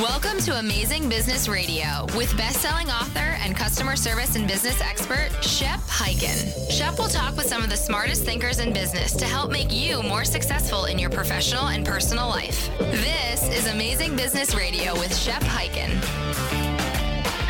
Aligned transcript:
Welcome 0.00 0.38
to 0.44 0.58
Amazing 0.58 1.10
Business 1.10 1.46
Radio 1.46 2.06
with 2.16 2.34
best-selling 2.34 2.88
author 2.88 3.36
and 3.42 3.54
customer 3.54 3.96
service 3.96 4.34
and 4.34 4.48
business 4.48 4.80
expert 4.80 5.28
Shep 5.44 5.78
Hyken. 5.80 6.70
Shep 6.70 6.98
will 6.98 7.08
talk 7.08 7.36
with 7.36 7.44
some 7.44 7.62
of 7.62 7.68
the 7.68 7.76
smartest 7.76 8.24
thinkers 8.24 8.60
in 8.60 8.72
business 8.72 9.14
to 9.16 9.26
help 9.26 9.50
make 9.50 9.70
you 9.70 10.02
more 10.02 10.24
successful 10.24 10.86
in 10.86 10.98
your 10.98 11.10
professional 11.10 11.68
and 11.68 11.84
personal 11.84 12.30
life. 12.30 12.70
This 12.78 13.46
is 13.50 13.66
Amazing 13.66 14.16
Business 14.16 14.54
Radio 14.54 14.94
with 14.94 15.14
Shep 15.14 15.42
Hyken. 15.42 15.90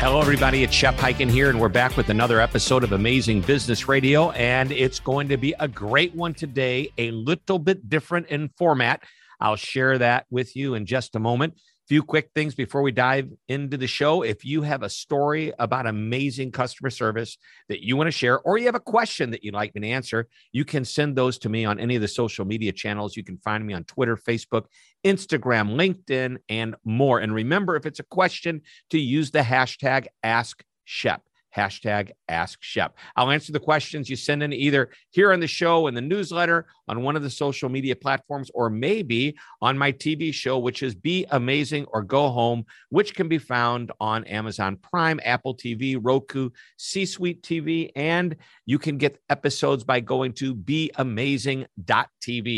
Hello, 0.01 0.19
everybody. 0.19 0.63
It's 0.63 0.75
Shep 0.75 0.95
Hyken 0.95 1.31
here, 1.31 1.49
and 1.49 1.57
we're 1.57 1.69
back 1.69 1.95
with 1.95 2.09
another 2.09 2.41
episode 2.41 2.83
of 2.83 2.91
Amazing 2.91 3.41
Business 3.41 3.87
Radio. 3.87 4.31
And 4.31 4.73
it's 4.73 4.99
going 4.99 5.29
to 5.29 5.37
be 5.37 5.55
a 5.57 5.69
great 5.69 6.13
one 6.13 6.33
today, 6.33 6.91
a 6.97 7.11
little 7.11 7.59
bit 7.59 7.87
different 7.87 8.27
in 8.27 8.49
format. 8.57 9.01
I'll 9.39 9.55
share 9.55 9.97
that 9.99 10.25
with 10.29 10.57
you 10.57 10.75
in 10.75 10.85
just 10.85 11.15
a 11.15 11.19
moment 11.19 11.53
few 11.91 12.01
quick 12.01 12.29
things 12.33 12.55
before 12.55 12.81
we 12.81 12.89
dive 12.89 13.29
into 13.49 13.75
the 13.75 13.85
show. 13.85 14.21
If 14.21 14.45
you 14.45 14.61
have 14.61 14.81
a 14.81 14.89
story 14.89 15.51
about 15.59 15.85
amazing 15.85 16.53
customer 16.53 16.89
service 16.89 17.37
that 17.67 17.83
you 17.85 17.97
want 17.97 18.07
to 18.07 18.11
share, 18.11 18.39
or 18.39 18.57
you 18.57 18.65
have 18.67 18.75
a 18.75 18.79
question 18.79 19.29
that 19.31 19.43
you'd 19.43 19.53
like 19.53 19.75
me 19.75 19.81
to 19.81 19.87
answer, 19.89 20.29
you 20.53 20.63
can 20.63 20.85
send 20.85 21.17
those 21.17 21.37
to 21.39 21.49
me 21.49 21.65
on 21.65 21.81
any 21.81 21.97
of 21.97 22.01
the 22.01 22.07
social 22.07 22.45
media 22.45 22.71
channels. 22.71 23.17
You 23.17 23.25
can 23.25 23.37
find 23.39 23.67
me 23.67 23.73
on 23.73 23.83
Twitter, 23.83 24.15
Facebook, 24.15 24.67
Instagram, 25.03 25.75
LinkedIn, 25.75 26.37
and 26.47 26.75
more. 26.85 27.19
And 27.19 27.35
remember, 27.35 27.75
if 27.75 27.85
it's 27.85 27.99
a 27.99 28.03
question, 28.03 28.61
to 28.91 28.97
use 28.97 29.31
the 29.31 29.39
hashtag 29.39 30.07
AskShep 30.23 31.19
hashtag 31.55 32.11
ask 32.29 32.59
shep. 32.61 32.95
I'll 33.15 33.31
answer 33.31 33.51
the 33.51 33.59
questions 33.59 34.09
you 34.09 34.15
send 34.15 34.43
in 34.43 34.53
either 34.53 34.89
here 35.09 35.33
on 35.33 35.39
the 35.39 35.47
show 35.47 35.87
in 35.87 35.93
the 35.93 36.01
newsletter 36.01 36.65
on 36.87 37.01
one 37.03 37.15
of 37.15 37.23
the 37.23 37.29
social 37.29 37.69
media 37.69 37.95
platforms 37.95 38.49
or 38.53 38.69
maybe 38.69 39.35
on 39.61 39.77
my 39.77 39.91
tv 39.91 40.33
show 40.33 40.57
which 40.57 40.83
is 40.83 40.95
be 40.95 41.25
amazing 41.31 41.85
or 41.85 42.01
go 42.01 42.29
home 42.29 42.65
which 42.89 43.13
can 43.15 43.27
be 43.27 43.37
found 43.37 43.91
on 43.99 44.23
amazon 44.25 44.77
prime 44.77 45.19
apple 45.23 45.55
tv 45.55 45.97
roku 46.01 46.49
c 46.77 47.05
suite 47.05 47.41
tv 47.43 47.91
and 47.95 48.35
you 48.65 48.79
can 48.79 48.97
get 48.97 49.19
episodes 49.29 49.83
by 49.83 49.99
going 49.99 50.33
to 50.33 50.55
beamazing.tv 50.55 51.67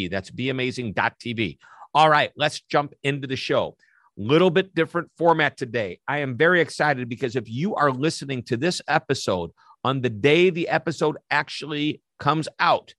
that's 0.10 0.32
beamazing.tv 0.32 1.58
all 1.94 2.10
right 2.10 2.32
let's 2.36 2.62
jump 2.62 2.94
into 3.04 3.28
the 3.28 3.36
show 3.36 3.76
little 4.18 4.50
bit 4.50 4.76
different 4.76 5.10
format 5.18 5.58
today. 5.58 6.00
I 6.08 6.20
am 6.20 6.38
very 6.38 6.62
excited 6.62 7.10
because 7.10 7.36
if 7.36 7.50
you 7.50 7.76
are 7.76 7.92
listening 7.92 8.44
to 8.44 8.58
this 8.58 8.82
episode 8.88 9.52
on 9.84 10.02
the 10.02 10.10
day 10.10 10.50
the 10.50 10.70
episode 10.70 11.18
actually 11.32 12.02
comes 12.20 12.48
out, 12.60 12.94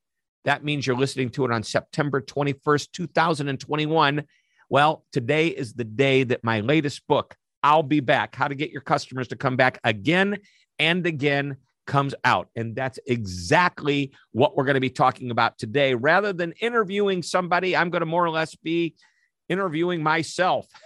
that 0.44 0.64
means 0.64 0.86
you're 0.86 0.96
listening 0.96 1.30
to 1.30 1.44
it 1.44 1.50
on 1.50 1.62
September 1.62 2.20
21st, 2.20 2.92
2021. 2.92 4.24
Well, 4.68 5.04
today 5.12 5.48
is 5.48 5.72
the 5.72 5.84
day 5.84 6.24
that 6.24 6.44
my 6.44 6.60
latest 6.60 7.06
book, 7.06 7.36
I'll 7.62 7.82
Be 7.82 8.00
Back 8.00 8.34
How 8.34 8.48
to 8.48 8.54
Get 8.54 8.70
Your 8.70 8.82
Customers 8.82 9.28
to 9.28 9.36
Come 9.36 9.56
Back 9.56 9.78
Again 9.84 10.38
and 10.78 11.06
Again, 11.06 11.56
comes 11.86 12.14
out. 12.24 12.48
And 12.56 12.74
that's 12.74 12.98
exactly 13.06 14.12
what 14.32 14.56
we're 14.56 14.64
going 14.64 14.74
to 14.74 14.80
be 14.80 14.90
talking 14.90 15.30
about 15.30 15.58
today. 15.58 15.94
Rather 15.94 16.32
than 16.32 16.52
interviewing 16.60 17.22
somebody, 17.22 17.76
I'm 17.76 17.90
going 17.90 18.00
to 18.00 18.06
more 18.06 18.24
or 18.24 18.30
less 18.30 18.54
be 18.54 18.94
interviewing 19.48 20.02
myself. 20.02 20.66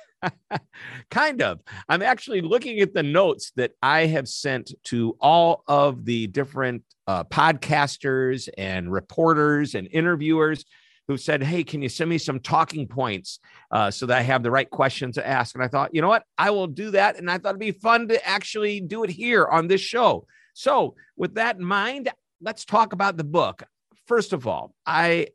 kind 1.10 1.42
of. 1.42 1.60
I'm 1.88 2.02
actually 2.02 2.40
looking 2.40 2.80
at 2.80 2.94
the 2.94 3.02
notes 3.02 3.52
that 3.56 3.72
I 3.82 4.06
have 4.06 4.28
sent 4.28 4.72
to 4.84 5.16
all 5.20 5.62
of 5.66 6.04
the 6.04 6.26
different 6.26 6.82
uh, 7.06 7.24
podcasters 7.24 8.48
and 8.56 8.92
reporters 8.92 9.74
and 9.74 9.88
interviewers 9.90 10.64
who 11.08 11.16
said, 11.16 11.42
Hey, 11.42 11.64
can 11.64 11.80
you 11.80 11.88
send 11.88 12.10
me 12.10 12.18
some 12.18 12.38
talking 12.38 12.86
points 12.86 13.40
uh, 13.70 13.90
so 13.90 14.06
that 14.06 14.18
I 14.18 14.22
have 14.22 14.42
the 14.42 14.50
right 14.50 14.68
questions 14.68 15.14
to 15.14 15.26
ask? 15.26 15.54
And 15.54 15.64
I 15.64 15.68
thought, 15.68 15.94
you 15.94 16.02
know 16.02 16.08
what? 16.08 16.24
I 16.36 16.50
will 16.50 16.66
do 16.66 16.90
that. 16.92 17.16
And 17.16 17.30
I 17.30 17.38
thought 17.38 17.50
it'd 17.50 17.60
be 17.60 17.72
fun 17.72 18.08
to 18.08 18.28
actually 18.28 18.80
do 18.80 19.04
it 19.04 19.10
here 19.10 19.46
on 19.46 19.68
this 19.68 19.80
show. 19.80 20.26
So, 20.52 20.96
with 21.16 21.34
that 21.34 21.56
in 21.56 21.64
mind, 21.64 22.10
let's 22.40 22.64
talk 22.64 22.92
about 22.92 23.16
the 23.16 23.24
book. 23.24 23.62
First 24.06 24.32
of 24.32 24.46
all, 24.46 24.74
I 24.84 25.28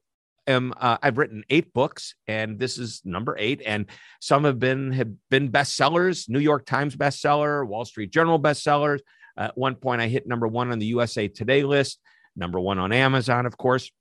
am 0.47 0.73
uh, 0.77 0.97
I've 1.01 1.17
written 1.17 1.43
eight 1.49 1.73
books, 1.73 2.15
and 2.27 2.59
this 2.59 2.77
is 2.77 3.01
number 3.05 3.35
eight. 3.39 3.61
And 3.65 3.85
some 4.19 4.43
have 4.43 4.59
been 4.59 4.91
have 4.91 5.11
been 5.29 5.51
bestsellers, 5.51 6.29
New 6.29 6.39
York 6.39 6.65
Times 6.65 6.95
bestseller, 6.95 7.67
Wall 7.67 7.85
Street 7.85 8.11
Journal 8.11 8.39
bestsellers. 8.39 8.99
at 9.37 9.57
one 9.57 9.75
point, 9.75 10.01
I 10.01 10.07
hit 10.07 10.27
number 10.27 10.47
one 10.47 10.71
on 10.71 10.79
the 10.79 10.85
USA 10.87 11.27
Today 11.27 11.63
list, 11.63 11.99
number 12.35 12.59
one 12.59 12.79
on 12.79 12.91
Amazon, 12.91 13.45
of 13.45 13.57
course. 13.57 13.91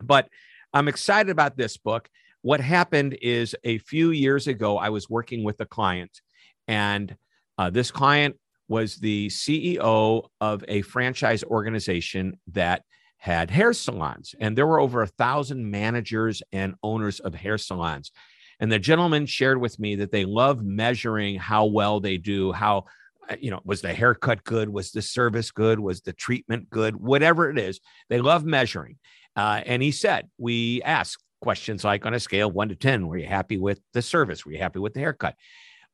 But 0.00 0.28
I'm 0.72 0.88
excited 0.88 1.30
about 1.30 1.56
this 1.56 1.76
book. 1.76 2.08
What 2.42 2.60
happened 2.60 3.18
is 3.22 3.54
a 3.62 3.78
few 3.78 4.10
years 4.10 4.46
ago, 4.48 4.78
I 4.78 4.88
was 4.90 5.08
working 5.08 5.44
with 5.44 5.60
a 5.60 5.66
client, 5.66 6.20
and 6.66 7.16
uh, 7.58 7.70
this 7.70 7.90
client 7.90 8.36
was 8.68 8.96
the 8.96 9.28
CEO 9.28 10.28
of 10.40 10.64
a 10.66 10.82
franchise 10.82 11.44
organization 11.44 12.38
that 12.52 12.82
had 13.22 13.52
hair 13.52 13.72
salons, 13.72 14.34
and 14.40 14.58
there 14.58 14.66
were 14.66 14.80
over 14.80 15.00
a 15.00 15.06
thousand 15.06 15.70
managers 15.70 16.42
and 16.50 16.74
owners 16.82 17.20
of 17.20 17.32
hair 17.32 17.56
salons. 17.56 18.10
And 18.58 18.70
the 18.70 18.80
gentleman 18.80 19.26
shared 19.26 19.60
with 19.60 19.78
me 19.78 19.94
that 19.96 20.10
they 20.10 20.24
love 20.24 20.64
measuring 20.64 21.36
how 21.36 21.66
well 21.66 22.00
they 22.00 22.16
do, 22.16 22.50
how 22.50 22.86
uh, 23.30 23.36
you 23.40 23.52
know, 23.52 23.60
was 23.64 23.80
the 23.80 23.94
haircut 23.94 24.42
good? 24.42 24.68
Was 24.68 24.90
the 24.90 25.02
service 25.02 25.52
good? 25.52 25.78
Was 25.78 26.00
the 26.00 26.12
treatment 26.12 26.68
good? 26.68 26.96
Whatever 26.96 27.48
it 27.48 27.60
is, 27.60 27.78
they 28.08 28.20
love 28.20 28.44
measuring. 28.44 28.98
Uh, 29.36 29.60
and 29.66 29.80
he 29.84 29.92
said, 29.92 30.28
we 30.36 30.82
ask 30.82 31.20
questions 31.40 31.84
like 31.84 32.04
on 32.04 32.14
a 32.14 32.20
scale 32.20 32.50
one 32.50 32.70
to 32.70 32.74
10, 32.74 33.06
were 33.06 33.18
you 33.18 33.28
happy 33.28 33.56
with 33.56 33.78
the 33.92 34.02
service? 34.02 34.44
Were 34.44 34.50
you 34.50 34.58
happy 34.58 34.80
with 34.80 34.94
the 34.94 35.00
haircut? 35.00 35.36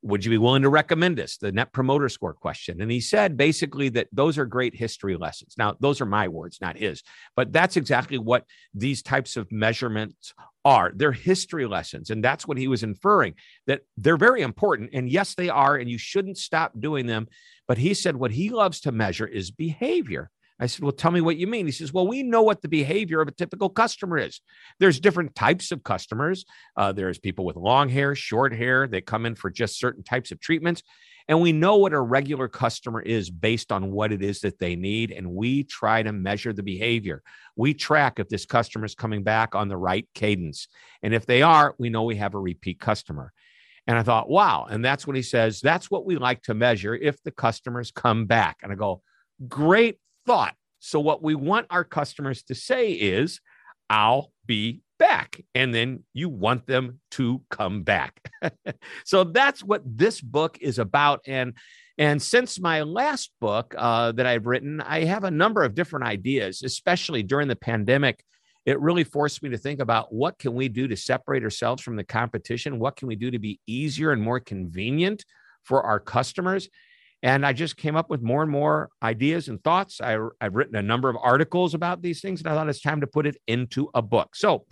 Would 0.02 0.24
you 0.24 0.30
be 0.30 0.38
willing 0.38 0.62
to 0.62 0.68
recommend 0.68 1.18
us 1.18 1.36
the 1.36 1.50
net 1.50 1.72
promoter 1.72 2.08
score 2.08 2.32
question. 2.32 2.80
And 2.80 2.90
he 2.90 3.00
said 3.00 3.36
basically 3.36 3.88
that 3.90 4.06
those 4.12 4.38
are 4.38 4.46
great 4.46 4.74
history 4.74 5.16
lessons. 5.16 5.54
Now 5.58 5.76
those 5.80 6.00
are 6.00 6.06
my 6.06 6.28
words 6.28 6.58
not 6.60 6.76
his. 6.76 7.02
But 7.34 7.52
that's 7.52 7.76
exactly 7.76 8.18
what 8.18 8.44
these 8.74 9.02
types 9.02 9.36
of 9.36 9.50
measurements 9.50 10.34
are. 10.64 10.92
They're 10.94 11.12
history 11.12 11.66
lessons. 11.66 12.10
And 12.10 12.22
that's 12.22 12.46
what 12.46 12.58
he 12.58 12.68
was 12.68 12.84
inferring 12.84 13.34
that 13.66 13.80
they're 13.96 14.16
very 14.16 14.42
important. 14.42 14.90
And 14.92 15.10
yes 15.10 15.34
they 15.34 15.48
are 15.48 15.76
and 15.76 15.90
you 15.90 15.98
shouldn't 15.98 16.38
stop 16.38 16.72
doing 16.78 17.06
them. 17.06 17.26
But 17.66 17.78
he 17.78 17.92
said 17.92 18.16
what 18.16 18.30
he 18.30 18.50
loves 18.50 18.80
to 18.82 18.92
measure 18.92 19.26
is 19.26 19.50
behavior 19.50 20.30
I 20.60 20.66
said, 20.66 20.82
Well, 20.82 20.92
tell 20.92 21.10
me 21.10 21.20
what 21.20 21.36
you 21.36 21.46
mean. 21.46 21.66
He 21.66 21.72
says, 21.72 21.92
Well, 21.92 22.06
we 22.06 22.22
know 22.22 22.42
what 22.42 22.62
the 22.62 22.68
behavior 22.68 23.20
of 23.20 23.28
a 23.28 23.32
typical 23.32 23.68
customer 23.68 24.18
is. 24.18 24.40
There's 24.80 25.00
different 25.00 25.34
types 25.34 25.70
of 25.72 25.84
customers. 25.84 26.44
Uh, 26.76 26.92
there's 26.92 27.18
people 27.18 27.44
with 27.44 27.56
long 27.56 27.88
hair, 27.88 28.14
short 28.14 28.52
hair. 28.52 28.86
They 28.86 29.00
come 29.00 29.26
in 29.26 29.34
for 29.34 29.50
just 29.50 29.78
certain 29.78 30.02
types 30.02 30.30
of 30.32 30.40
treatments. 30.40 30.82
And 31.28 31.42
we 31.42 31.52
know 31.52 31.76
what 31.76 31.92
a 31.92 32.00
regular 32.00 32.48
customer 32.48 33.02
is 33.02 33.30
based 33.30 33.70
on 33.70 33.92
what 33.92 34.12
it 34.12 34.22
is 34.22 34.40
that 34.40 34.58
they 34.58 34.76
need. 34.76 35.10
And 35.10 35.34
we 35.34 35.62
try 35.62 36.02
to 36.02 36.10
measure 36.10 36.54
the 36.54 36.62
behavior. 36.62 37.22
We 37.54 37.74
track 37.74 38.18
if 38.18 38.30
this 38.30 38.46
customer 38.46 38.86
is 38.86 38.94
coming 38.94 39.22
back 39.22 39.54
on 39.54 39.68
the 39.68 39.76
right 39.76 40.08
cadence. 40.14 40.68
And 41.02 41.12
if 41.12 41.26
they 41.26 41.42
are, 41.42 41.74
we 41.78 41.90
know 41.90 42.04
we 42.04 42.16
have 42.16 42.34
a 42.34 42.40
repeat 42.40 42.80
customer. 42.80 43.32
And 43.86 43.98
I 43.98 44.02
thought, 44.02 44.30
wow. 44.30 44.66
And 44.70 44.82
that's 44.82 45.06
when 45.06 45.16
he 45.16 45.22
says, 45.22 45.60
that's 45.60 45.90
what 45.90 46.06
we 46.06 46.16
like 46.16 46.42
to 46.44 46.54
measure 46.54 46.94
if 46.94 47.22
the 47.22 47.30
customers 47.30 47.90
come 47.90 48.24
back. 48.24 48.58
And 48.62 48.72
I 48.72 48.74
go, 48.74 49.02
great 49.48 49.98
thought. 50.28 50.54
So, 50.78 51.00
what 51.00 51.22
we 51.22 51.34
want 51.34 51.66
our 51.70 51.84
customers 51.84 52.42
to 52.44 52.54
say 52.54 52.92
is, 52.92 53.40
I'll 53.90 54.30
be 54.46 54.82
back. 54.98 55.40
And 55.54 55.74
then 55.74 56.04
you 56.12 56.28
want 56.28 56.66
them 56.66 57.00
to 57.12 57.42
come 57.50 57.82
back. 57.82 58.30
so, 59.04 59.24
that's 59.24 59.64
what 59.64 59.82
this 59.84 60.20
book 60.20 60.58
is 60.60 60.78
about. 60.78 61.22
And 61.26 61.54
and 61.96 62.22
since 62.22 62.60
my 62.60 62.82
last 62.82 63.32
book 63.40 63.74
uh, 63.76 64.12
that 64.12 64.26
I've 64.26 64.46
written, 64.46 64.80
I 64.82 65.04
have 65.04 65.24
a 65.24 65.30
number 65.30 65.64
of 65.64 65.74
different 65.74 66.06
ideas, 66.06 66.62
especially 66.62 67.24
during 67.24 67.48
the 67.48 67.56
pandemic. 67.56 68.22
It 68.66 68.78
really 68.80 69.02
forced 69.02 69.42
me 69.42 69.48
to 69.48 69.58
think 69.58 69.80
about 69.80 70.12
what 70.12 70.38
can 70.38 70.54
we 70.54 70.68
do 70.68 70.86
to 70.88 70.96
separate 70.96 71.42
ourselves 71.42 71.82
from 71.82 71.96
the 71.96 72.04
competition? 72.04 72.78
What 72.78 72.96
can 72.96 73.08
we 73.08 73.16
do 73.16 73.30
to 73.30 73.38
be 73.38 73.60
easier 73.66 74.12
and 74.12 74.22
more 74.22 74.40
convenient 74.40 75.24
for 75.64 75.82
our 75.82 75.98
customers? 75.98 76.68
And 77.22 77.44
I 77.44 77.52
just 77.52 77.76
came 77.76 77.96
up 77.96 78.10
with 78.10 78.22
more 78.22 78.42
and 78.42 78.50
more 78.50 78.90
ideas 79.02 79.48
and 79.48 79.62
thoughts. 79.62 80.00
I, 80.00 80.18
have 80.40 80.54
written 80.54 80.76
a 80.76 80.82
number 80.82 81.08
of 81.08 81.16
articles 81.20 81.74
about 81.74 82.00
these 82.00 82.20
things, 82.20 82.40
and 82.40 82.48
I 82.48 82.54
thought 82.54 82.68
it's 82.68 82.80
time 82.80 83.00
to 83.00 83.06
put 83.06 83.26
it 83.26 83.36
into 83.46 83.90
a 83.94 84.02
book. 84.02 84.36
So, 84.36 84.66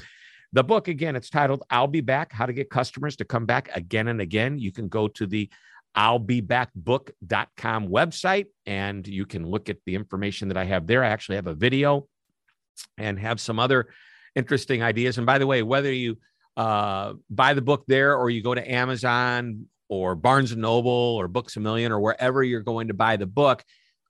The 0.52 0.62
book, 0.62 0.86
again, 0.88 1.16
it's 1.16 1.28
titled 1.28 1.64
I'll 1.70 1.88
Be 1.88 2.00
Back 2.00 2.32
How 2.32 2.46
to 2.46 2.52
Get 2.52 2.70
Customers 2.70 3.16
to 3.16 3.24
Come 3.24 3.46
Back 3.46 3.68
Again 3.74 4.08
and 4.08 4.20
Again. 4.20 4.58
You 4.58 4.70
can 4.70 4.88
go 4.88 5.08
to 5.08 5.26
the 5.26 5.50
I'll 5.96 6.18
be 6.18 6.42
back 6.42 6.70
book.com 6.74 7.88
website 7.88 8.46
and 8.66 9.06
you 9.08 9.24
can 9.24 9.46
look 9.46 9.70
at 9.70 9.78
the 9.86 9.94
information 9.94 10.48
that 10.48 10.56
I 10.58 10.64
have 10.64 10.86
there. 10.86 11.02
I 11.02 11.08
actually 11.08 11.36
have 11.36 11.46
a 11.46 11.54
video 11.54 12.06
and 12.98 13.18
have 13.18 13.40
some 13.40 13.58
other 13.58 13.88
interesting 14.34 14.82
ideas. 14.82 15.16
And 15.16 15.26
by 15.26 15.38
the 15.38 15.46
way, 15.46 15.62
whether 15.62 15.90
you 15.90 16.18
uh, 16.56 17.14
buy 17.30 17.54
the 17.54 17.62
book 17.62 17.84
there 17.88 18.14
or 18.14 18.28
you 18.28 18.42
go 18.42 18.54
to 18.54 18.70
Amazon 18.70 19.66
or 19.88 20.14
Barnes 20.14 20.52
and 20.52 20.62
Noble 20.62 20.90
or 20.90 21.28
Books 21.28 21.56
a 21.56 21.60
Million 21.60 21.92
or 21.92 22.00
wherever 22.00 22.42
you're 22.42 22.60
going 22.60 22.88
to 22.88 22.94
buy 22.94 23.16
the 23.16 23.26
book, 23.26 23.64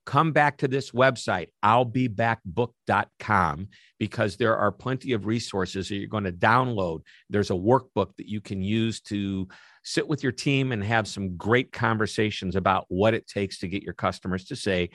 come 0.05 0.31
back 0.31 0.57
to 0.57 0.67
this 0.69 0.91
website, 0.91 1.47
I'll 1.61 1.83
be 1.83 2.07
backbook.com, 2.07 3.67
because 3.99 4.37
there 4.37 4.55
are 4.55 4.71
plenty 4.71 5.11
of 5.11 5.25
resources 5.25 5.89
that 5.89 5.95
you're 5.95 6.07
going 6.07 6.23
to 6.23 6.31
download. 6.31 7.01
There's 7.29 7.51
a 7.51 7.55
workbook 7.55 8.15
that 8.15 8.27
you 8.27 8.39
can 8.39 8.61
use 8.61 9.01
to 9.01 9.49
sit 9.83 10.07
with 10.07 10.23
your 10.23 10.31
team 10.31 10.71
and 10.71 10.83
have 10.83 11.07
some 11.07 11.35
great 11.35 11.73
conversations 11.73 12.55
about 12.55 12.85
what 12.87 13.13
it 13.13 13.27
takes 13.27 13.59
to 13.59 13.67
get 13.67 13.83
your 13.83 13.93
customers 13.93 14.45
to 14.45 14.55
say, 14.55 14.91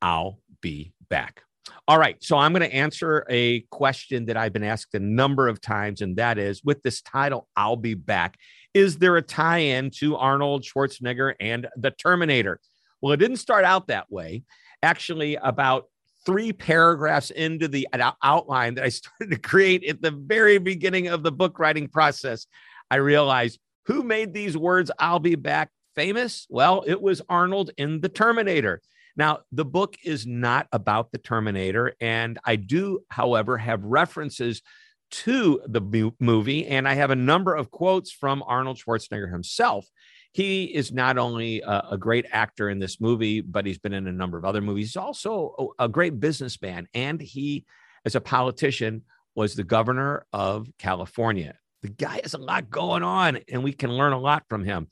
I'll 0.00 0.38
be 0.60 0.92
back. 1.10 1.42
All 1.88 1.98
right. 1.98 2.22
So 2.22 2.36
I'm 2.36 2.52
going 2.52 2.68
to 2.68 2.74
answer 2.74 3.26
a 3.28 3.60
question 3.70 4.26
that 4.26 4.36
I've 4.36 4.52
been 4.52 4.64
asked 4.64 4.94
a 4.94 5.00
number 5.00 5.48
of 5.48 5.60
times, 5.60 6.00
and 6.00 6.16
that 6.16 6.38
is 6.38 6.62
with 6.62 6.82
this 6.82 7.02
title, 7.02 7.48
I'll 7.56 7.76
be 7.76 7.94
back. 7.94 8.36
Is 8.74 8.98
there 8.98 9.16
a 9.16 9.22
tie 9.22 9.58
in 9.58 9.90
to 9.98 10.16
Arnold 10.16 10.64
Schwarzenegger 10.64 11.34
and 11.40 11.68
the 11.76 11.92
Terminator? 11.92 12.60
Well, 13.00 13.12
it 13.12 13.18
didn't 13.18 13.36
start 13.36 13.64
out 13.64 13.86
that 13.86 14.10
way. 14.10 14.42
Actually, 14.82 15.36
about 15.36 15.86
three 16.26 16.52
paragraphs 16.52 17.30
into 17.30 17.68
the 17.68 17.86
outline 18.22 18.74
that 18.74 18.84
I 18.84 18.88
started 18.90 19.30
to 19.30 19.38
create 19.38 19.84
at 19.84 20.02
the 20.02 20.10
very 20.10 20.58
beginning 20.58 21.08
of 21.08 21.22
the 21.22 21.32
book 21.32 21.58
writing 21.58 21.88
process, 21.88 22.46
I 22.90 22.96
realized 22.96 23.60
who 23.86 24.02
made 24.02 24.32
these 24.32 24.56
words, 24.56 24.90
I'll 24.98 25.18
be 25.18 25.34
back, 25.34 25.70
famous? 25.94 26.46
Well, 26.48 26.84
it 26.86 27.00
was 27.00 27.22
Arnold 27.28 27.70
in 27.76 28.00
The 28.00 28.08
Terminator. 28.08 28.80
Now, 29.16 29.40
the 29.52 29.64
book 29.64 29.96
is 30.02 30.26
not 30.26 30.66
about 30.72 31.12
the 31.12 31.18
Terminator. 31.18 31.94
And 32.00 32.38
I 32.44 32.56
do, 32.56 33.00
however, 33.10 33.56
have 33.58 33.84
references 33.84 34.62
to 35.10 35.60
the 35.66 36.12
movie. 36.20 36.66
And 36.66 36.88
I 36.88 36.94
have 36.94 37.10
a 37.10 37.16
number 37.16 37.54
of 37.54 37.70
quotes 37.70 38.10
from 38.10 38.42
Arnold 38.46 38.78
Schwarzenegger 38.78 39.30
himself 39.30 39.86
he 40.34 40.64
is 40.64 40.92
not 40.92 41.16
only 41.16 41.60
a, 41.60 41.86
a, 41.92 41.96
great 41.96 42.26
actor 42.32 42.68
in 42.68 42.80
this 42.80 43.00
movie, 43.00 43.40
but 43.40 43.64
he's 43.64 43.78
been 43.78 43.92
in 43.92 44.08
a 44.08 44.12
number 44.12 44.36
of 44.36 44.44
other 44.44 44.60
movies. 44.60 44.88
He's 44.88 44.96
also 44.96 45.72
a, 45.78 45.84
a 45.84 45.88
great 45.88 46.18
businessman. 46.18 46.88
And 46.92 47.20
he, 47.20 47.64
as 48.04 48.16
a 48.16 48.20
politician, 48.20 49.02
was 49.36 49.54
the 49.54 49.62
governor 49.62 50.26
of 50.32 50.66
California. 50.76 51.54
The 51.82 51.88
guy 51.88 52.18
has 52.20 52.34
a 52.34 52.38
lot 52.38 52.68
going 52.68 53.04
on, 53.04 53.38
and 53.48 53.62
we 53.62 53.72
can 53.72 53.92
learn 53.92 54.12
a 54.12 54.18
lot 54.18 54.42
from 54.48 54.64
him. 54.64 54.88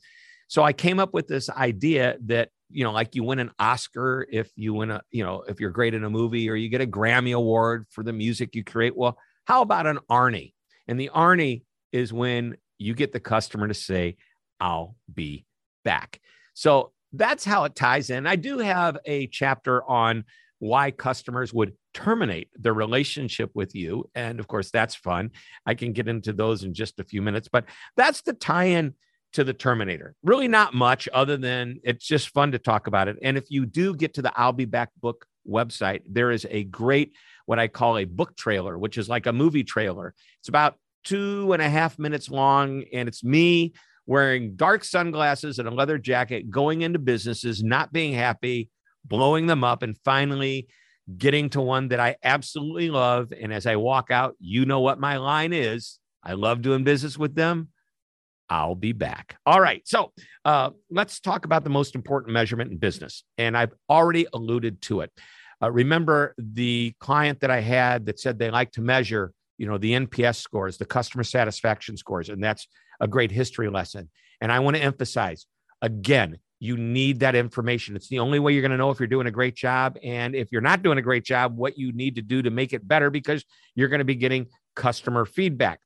So 0.47 0.63
I 0.63 0.71
came 0.71 0.97
up 0.97 1.13
with 1.13 1.27
this 1.27 1.49
idea 1.49 2.15
that, 2.27 2.47
you 2.69 2.85
know, 2.85 2.93
like 2.93 3.13
you 3.13 3.25
win 3.25 3.39
an 3.39 3.51
Oscar 3.59 4.25
if 4.31 4.49
you 4.55 4.73
win 4.73 4.91
a, 4.91 5.01
you 5.11 5.25
know, 5.25 5.43
if 5.49 5.59
you're 5.59 5.71
great 5.71 5.93
in 5.93 6.05
a 6.05 6.09
movie 6.09 6.49
or 6.49 6.55
you 6.55 6.69
get 6.69 6.79
a 6.79 6.87
Grammy 6.87 7.35
Award 7.35 7.85
for 7.89 8.01
the 8.01 8.13
music 8.13 8.55
you 8.55 8.63
create. 8.63 8.95
Well, 8.95 9.17
how 9.45 9.61
about 9.61 9.87
an 9.87 9.99
Arnie? 10.09 10.53
And 10.87 10.99
the 10.99 11.11
Arnie 11.13 11.63
is 11.91 12.11
when 12.11 12.57
you 12.77 12.93
get 12.93 13.13
the 13.13 13.19
customer 13.19 13.67
to 13.67 13.73
say, 13.73 14.17
I'll 14.59 14.95
be 15.13 15.45
back. 15.83 16.19
So 16.53 16.91
that's 17.11 17.45
how 17.45 17.63
it 17.65 17.75
ties 17.75 18.09
in. 18.09 18.25
I 18.25 18.35
do 18.35 18.57
have 18.59 18.97
a 19.05 19.27
chapter 19.27 19.83
on 19.89 20.25
why 20.59 20.91
customers 20.91 21.53
would 21.53 21.73
terminate 21.93 22.49
their 22.55 22.73
relationship 22.73 23.51
with 23.53 23.75
you. 23.75 24.09
And 24.15 24.39
of 24.39 24.47
course, 24.47 24.71
that's 24.71 24.95
fun. 24.95 25.31
I 25.65 25.75
can 25.75 25.93
get 25.93 26.07
into 26.07 26.33
those 26.33 26.63
in 26.63 26.73
just 26.73 26.99
a 26.99 27.03
few 27.03 27.21
minutes, 27.21 27.49
but 27.51 27.65
that's 27.97 28.21
the 28.21 28.33
tie 28.33 28.65
in 28.65 28.93
to 29.33 29.43
the 29.43 29.53
Terminator. 29.53 30.15
Really, 30.23 30.47
not 30.47 30.73
much 30.73 31.09
other 31.13 31.37
than 31.37 31.79
it's 31.83 32.05
just 32.05 32.29
fun 32.29 32.51
to 32.53 32.59
talk 32.59 32.87
about 32.87 33.07
it. 33.07 33.17
And 33.21 33.37
if 33.37 33.45
you 33.49 33.65
do 33.65 33.95
get 33.95 34.13
to 34.15 34.21
the 34.21 34.31
I'll 34.35 34.53
Be 34.53 34.65
Back 34.65 34.89
book 35.01 35.25
website, 35.47 36.01
there 36.07 36.31
is 36.31 36.45
a 36.49 36.63
great, 36.63 37.13
what 37.45 37.59
I 37.59 37.67
call 37.67 37.97
a 37.97 38.05
book 38.05 38.35
trailer, 38.35 38.77
which 38.77 38.97
is 38.97 39.09
like 39.09 39.25
a 39.25 39.33
movie 39.33 39.63
trailer. 39.63 40.13
It's 40.39 40.49
about 40.49 40.75
two 41.03 41.53
and 41.53 41.61
a 41.61 41.69
half 41.69 41.99
minutes 41.99 42.29
long, 42.29 42.83
and 42.93 43.07
it's 43.07 43.23
me 43.23 43.73
wearing 44.05 44.55
dark 44.55 44.83
sunglasses 44.83 45.59
and 45.59 45.67
a 45.67 45.71
leather 45.71 45.97
jacket, 45.97 46.49
going 46.49 46.81
into 46.81 46.99
businesses, 46.99 47.63
not 47.63 47.93
being 47.93 48.13
happy, 48.13 48.69
blowing 49.05 49.47
them 49.47 49.63
up, 49.63 49.83
and 49.83 49.97
finally 50.03 50.67
getting 51.17 51.49
to 51.49 51.61
one 51.61 51.89
that 51.89 51.99
I 51.99 52.15
absolutely 52.23 52.89
love. 52.89 53.33
And 53.37 53.53
as 53.53 53.65
I 53.65 53.75
walk 53.75 54.11
out, 54.11 54.35
you 54.39 54.65
know 54.65 54.79
what 54.79 54.99
my 54.99 55.17
line 55.17 55.53
is. 55.53 55.99
I 56.23 56.33
love 56.33 56.61
doing 56.61 56.83
business 56.83 57.17
with 57.17 57.35
them. 57.35 57.69
I'll 58.49 58.75
be 58.75 58.91
back. 58.91 59.37
All 59.45 59.59
right. 59.59 59.81
So 59.85 60.11
uh, 60.45 60.71
let's 60.89 61.19
talk 61.19 61.45
about 61.45 61.63
the 61.63 61.69
most 61.69 61.95
important 61.95 62.33
measurement 62.33 62.71
in 62.71 62.77
business. 62.77 63.23
And 63.37 63.57
I've 63.57 63.73
already 63.89 64.27
alluded 64.33 64.81
to 64.83 65.01
it. 65.01 65.11
Uh, 65.61 65.71
remember 65.71 66.35
the 66.37 66.93
client 66.99 67.39
that 67.39 67.49
I 67.51 67.61
had 67.61 68.05
that 68.07 68.19
said 68.19 68.37
they 68.37 68.51
like 68.51 68.71
to 68.73 68.81
measure, 68.81 69.31
you 69.57 69.65
know, 69.65 69.77
the 69.77 69.93
NPS 69.93 70.35
scores, 70.35 70.77
the 70.77 70.85
customer 70.85 71.23
satisfaction 71.23 71.95
scores, 71.95 72.29
and 72.29 72.43
that's 72.43 72.67
a 72.99 73.07
great 73.07 73.31
history 73.31 73.69
lesson. 73.69 74.09
And 74.41 74.51
I 74.51 74.59
want 74.59 74.75
to 74.75 74.83
emphasize 74.83 75.45
again, 75.81 76.39
you 76.59 76.77
need 76.77 77.19
that 77.19 77.35
information. 77.35 77.95
It's 77.95 78.07
the 78.07 78.19
only 78.19 78.39
way 78.39 78.53
you're 78.53 78.61
going 78.61 78.71
to 78.71 78.77
know 78.77 78.89
if 78.89 78.99
you're 78.99 79.07
doing 79.07 79.27
a 79.27 79.31
great 79.31 79.53
job. 79.53 79.97
And 80.01 80.33
if 80.33 80.49
you're 80.51 80.61
not 80.61 80.81
doing 80.81 80.97
a 80.97 81.01
great 81.01 81.25
job, 81.25 81.57
what 81.57 81.77
you 81.77 81.91
need 81.91 82.15
to 82.15 82.21
do 82.21 82.41
to 82.41 82.49
make 82.49 82.71
it 82.71 82.87
better 82.87 83.09
because 83.09 83.43
you're 83.75 83.89
going 83.89 83.99
to 83.99 84.05
be 84.05 84.15
getting 84.15 84.47
customer 84.75 85.25
feedback. 85.25 85.79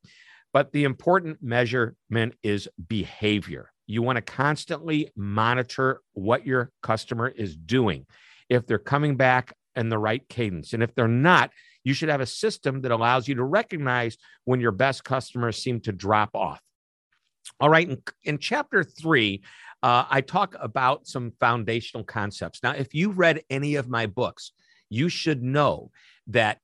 But 0.58 0.72
the 0.72 0.86
important 0.86 1.38
measurement 1.44 2.34
is 2.42 2.68
behavior. 2.88 3.72
You 3.86 4.02
want 4.02 4.16
to 4.16 4.24
constantly 4.24 5.12
monitor 5.16 6.02
what 6.14 6.48
your 6.48 6.72
customer 6.82 7.28
is 7.28 7.56
doing. 7.56 8.08
If 8.50 8.66
they're 8.66 8.80
coming 8.80 9.18
back 9.18 9.54
in 9.76 9.90
the 9.90 10.00
right 10.00 10.28
cadence, 10.28 10.74
and 10.74 10.82
if 10.82 10.96
they're 10.96 11.08
not, 11.08 11.52
you 11.84 11.94
should 11.94 12.10
have 12.10 12.22
a 12.22 12.26
system 12.26 12.82
that 12.82 12.92
allows 12.92 13.28
you 13.28 13.36
to 13.36 13.44
recognize 13.44 14.18
when 14.46 14.60
your 14.60 14.72
best 14.72 15.04
customers 15.04 15.62
seem 15.62 15.80
to 15.82 15.92
drop 15.92 16.32
off. 16.34 16.60
All 17.60 17.70
right. 17.70 17.88
In, 17.88 18.02
in 18.24 18.40
chapter 18.40 18.84
three, 18.84 19.44
uh, 19.84 20.06
I 20.10 20.22
talk 20.22 20.56
about 20.60 21.06
some 21.06 21.34
foundational 21.40 22.04
concepts. 22.04 22.64
Now, 22.64 22.72
if 22.72 22.96
you 22.96 23.12
read 23.12 23.44
any 23.52 23.76
of 23.76 23.90
my 23.90 24.08
books, 24.08 24.54
you 24.90 25.08
should 25.08 25.44
know 25.44 25.92
that 26.26 26.58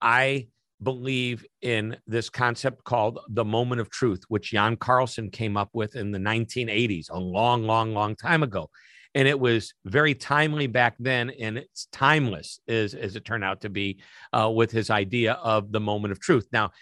I 0.00 0.48
believe 0.82 1.44
in 1.62 1.96
this 2.06 2.28
concept 2.28 2.84
called 2.84 3.18
the 3.28 3.44
moment 3.44 3.80
of 3.80 3.90
truth, 3.90 4.22
which 4.28 4.50
Jan 4.50 4.76
Carlzon 4.76 5.32
came 5.32 5.56
up 5.56 5.70
with 5.72 5.96
in 5.96 6.10
the 6.10 6.18
1980s, 6.18 7.10
a 7.10 7.18
long, 7.18 7.64
long, 7.64 7.94
long 7.94 8.16
time 8.16 8.42
ago. 8.42 8.70
And 9.14 9.28
it 9.28 9.38
was 9.38 9.74
very 9.84 10.14
timely 10.14 10.66
back 10.66 10.96
then, 10.98 11.30
and 11.30 11.56
it's 11.56 11.86
timeless, 11.92 12.58
as, 12.66 12.94
as 12.94 13.14
it 13.14 13.24
turned 13.24 13.44
out 13.44 13.60
to 13.60 13.70
be, 13.70 14.00
uh, 14.32 14.50
with 14.50 14.72
his 14.72 14.90
idea 14.90 15.34
of 15.34 15.70
the 15.70 15.80
moment 15.80 16.12
of 16.12 16.18
truth. 16.18 16.48
Now, 16.52 16.72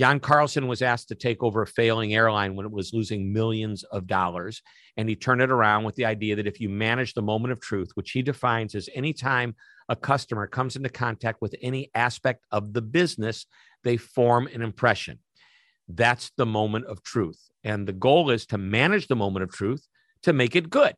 Jan 0.00 0.18
Carlzon 0.18 0.66
was 0.66 0.80
asked 0.80 1.08
to 1.08 1.14
take 1.14 1.42
over 1.42 1.60
a 1.60 1.66
failing 1.66 2.14
airline 2.14 2.56
when 2.56 2.64
it 2.64 2.72
was 2.72 2.94
losing 2.94 3.34
millions 3.34 3.82
of 3.84 4.06
dollars. 4.06 4.62
And 4.96 5.06
he 5.06 5.14
turned 5.14 5.42
it 5.42 5.50
around 5.50 5.84
with 5.84 5.94
the 5.94 6.06
idea 6.06 6.36
that 6.36 6.46
if 6.46 6.58
you 6.58 6.70
manage 6.70 7.12
the 7.12 7.20
moment 7.20 7.52
of 7.52 7.60
truth, 7.60 7.90
which 7.96 8.12
he 8.12 8.22
defines 8.22 8.74
as 8.74 8.88
any 8.94 9.12
time 9.12 9.54
a 9.90 9.96
customer 9.96 10.46
comes 10.46 10.74
into 10.74 10.88
contact 10.88 11.42
with 11.42 11.54
any 11.60 11.90
aspect 11.94 12.46
of 12.50 12.72
the 12.72 12.80
business, 12.80 13.44
they 13.84 13.98
form 13.98 14.46
an 14.46 14.62
impression. 14.62 15.18
That's 15.86 16.32
the 16.38 16.46
moment 16.46 16.86
of 16.86 17.02
truth. 17.02 17.50
And 17.62 17.86
the 17.86 17.92
goal 17.92 18.30
is 18.30 18.46
to 18.46 18.56
manage 18.56 19.06
the 19.06 19.16
moment 19.16 19.42
of 19.42 19.52
truth 19.52 19.86
to 20.22 20.32
make 20.32 20.56
it 20.56 20.70
good. 20.70 20.94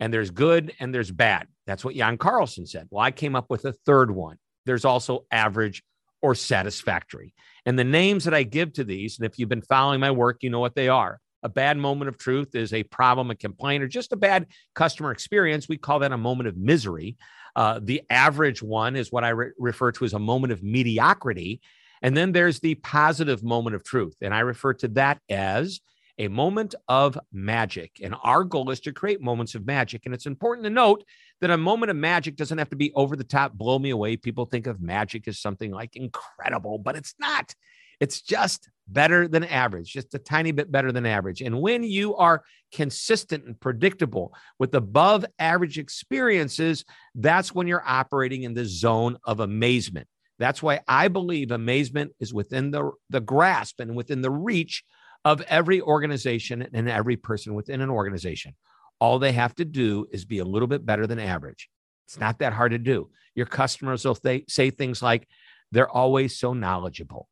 And 0.00 0.12
there's 0.12 0.32
good 0.32 0.72
and 0.80 0.92
there's 0.92 1.12
bad. 1.12 1.46
That's 1.68 1.84
what 1.84 1.94
Jan 1.94 2.18
Carlzon 2.18 2.66
said. 2.66 2.88
Well, 2.90 3.04
I 3.04 3.12
came 3.12 3.36
up 3.36 3.48
with 3.48 3.64
a 3.64 3.74
third 3.86 4.10
one. 4.10 4.38
There's 4.66 4.84
also 4.84 5.24
average 5.30 5.84
or 6.22 6.34
satisfactory. 6.34 7.34
And 7.66 7.78
the 7.78 7.84
names 7.84 8.24
that 8.24 8.34
I 8.34 8.42
give 8.42 8.72
to 8.74 8.84
these, 8.84 9.18
and 9.18 9.26
if 9.26 9.38
you've 9.38 9.48
been 9.48 9.62
following 9.62 10.00
my 10.00 10.10
work, 10.10 10.42
you 10.42 10.50
know 10.50 10.60
what 10.60 10.74
they 10.74 10.88
are. 10.88 11.20
A 11.42 11.48
bad 11.48 11.78
moment 11.78 12.08
of 12.08 12.18
truth 12.18 12.54
is 12.54 12.72
a 12.72 12.82
problem, 12.82 13.30
a 13.30 13.34
complaint, 13.34 13.82
or 13.82 13.88
just 13.88 14.12
a 14.12 14.16
bad 14.16 14.46
customer 14.74 15.10
experience. 15.10 15.68
We 15.68 15.78
call 15.78 16.00
that 16.00 16.12
a 16.12 16.18
moment 16.18 16.48
of 16.48 16.56
misery. 16.56 17.16
Uh, 17.56 17.80
the 17.82 18.02
average 18.10 18.62
one 18.62 18.94
is 18.94 19.10
what 19.10 19.24
I 19.24 19.30
re- 19.30 19.52
refer 19.58 19.92
to 19.92 20.04
as 20.04 20.12
a 20.12 20.18
moment 20.18 20.52
of 20.52 20.62
mediocrity. 20.62 21.60
And 22.02 22.16
then 22.16 22.32
there's 22.32 22.60
the 22.60 22.74
positive 22.76 23.42
moment 23.42 23.76
of 23.76 23.84
truth. 23.84 24.16
And 24.20 24.34
I 24.34 24.40
refer 24.40 24.74
to 24.74 24.88
that 24.88 25.20
as 25.28 25.80
a 26.20 26.28
moment 26.28 26.74
of 26.86 27.18
magic. 27.32 27.92
And 28.02 28.14
our 28.22 28.44
goal 28.44 28.70
is 28.70 28.80
to 28.80 28.92
create 28.92 29.22
moments 29.22 29.54
of 29.54 29.66
magic. 29.66 30.02
And 30.04 30.14
it's 30.14 30.26
important 30.26 30.64
to 30.64 30.70
note 30.70 31.02
that 31.40 31.50
a 31.50 31.56
moment 31.56 31.88
of 31.88 31.96
magic 31.96 32.36
doesn't 32.36 32.58
have 32.58 32.68
to 32.70 32.76
be 32.76 32.92
over 32.94 33.16
the 33.16 33.24
top, 33.24 33.54
blow 33.54 33.78
me 33.78 33.88
away. 33.88 34.18
People 34.18 34.44
think 34.44 34.66
of 34.66 34.82
magic 34.82 35.26
as 35.26 35.40
something 35.40 35.70
like 35.72 35.96
incredible, 35.96 36.76
but 36.76 36.94
it's 36.94 37.14
not. 37.18 37.54
It's 38.00 38.20
just 38.20 38.68
better 38.86 39.28
than 39.28 39.44
average, 39.44 39.92
just 39.92 40.12
a 40.14 40.18
tiny 40.18 40.52
bit 40.52 40.70
better 40.70 40.92
than 40.92 41.06
average. 41.06 41.40
And 41.40 41.58
when 41.58 41.82
you 41.82 42.14
are 42.16 42.44
consistent 42.70 43.46
and 43.46 43.58
predictable 43.58 44.34
with 44.58 44.74
above 44.74 45.24
average 45.38 45.78
experiences, 45.78 46.84
that's 47.14 47.54
when 47.54 47.66
you're 47.66 47.84
operating 47.86 48.42
in 48.42 48.52
the 48.52 48.66
zone 48.66 49.16
of 49.24 49.40
amazement. 49.40 50.06
That's 50.38 50.62
why 50.62 50.80
I 50.86 51.08
believe 51.08 51.50
amazement 51.50 52.12
is 52.20 52.34
within 52.34 52.70
the, 52.70 52.90
the 53.08 53.20
grasp 53.20 53.80
and 53.80 53.94
within 53.94 54.20
the 54.20 54.30
reach 54.30 54.84
of 55.24 55.40
every 55.42 55.80
organization 55.80 56.66
and 56.72 56.88
every 56.88 57.16
person 57.16 57.54
within 57.54 57.80
an 57.80 57.90
organization. 57.90 58.54
All 58.98 59.18
they 59.18 59.32
have 59.32 59.54
to 59.56 59.64
do 59.64 60.06
is 60.10 60.24
be 60.24 60.38
a 60.38 60.44
little 60.44 60.68
bit 60.68 60.84
better 60.84 61.06
than 61.06 61.18
average. 61.18 61.68
It's 62.06 62.18
not 62.18 62.38
that 62.40 62.52
hard 62.52 62.72
to 62.72 62.78
do. 62.78 63.10
Your 63.34 63.46
customers 63.46 64.04
will 64.04 64.14
th- 64.14 64.50
say 64.50 64.70
things 64.70 65.02
like, 65.02 65.28
they're 65.72 65.88
always 65.88 66.38
so 66.38 66.52
knowledgeable. 66.52 67.28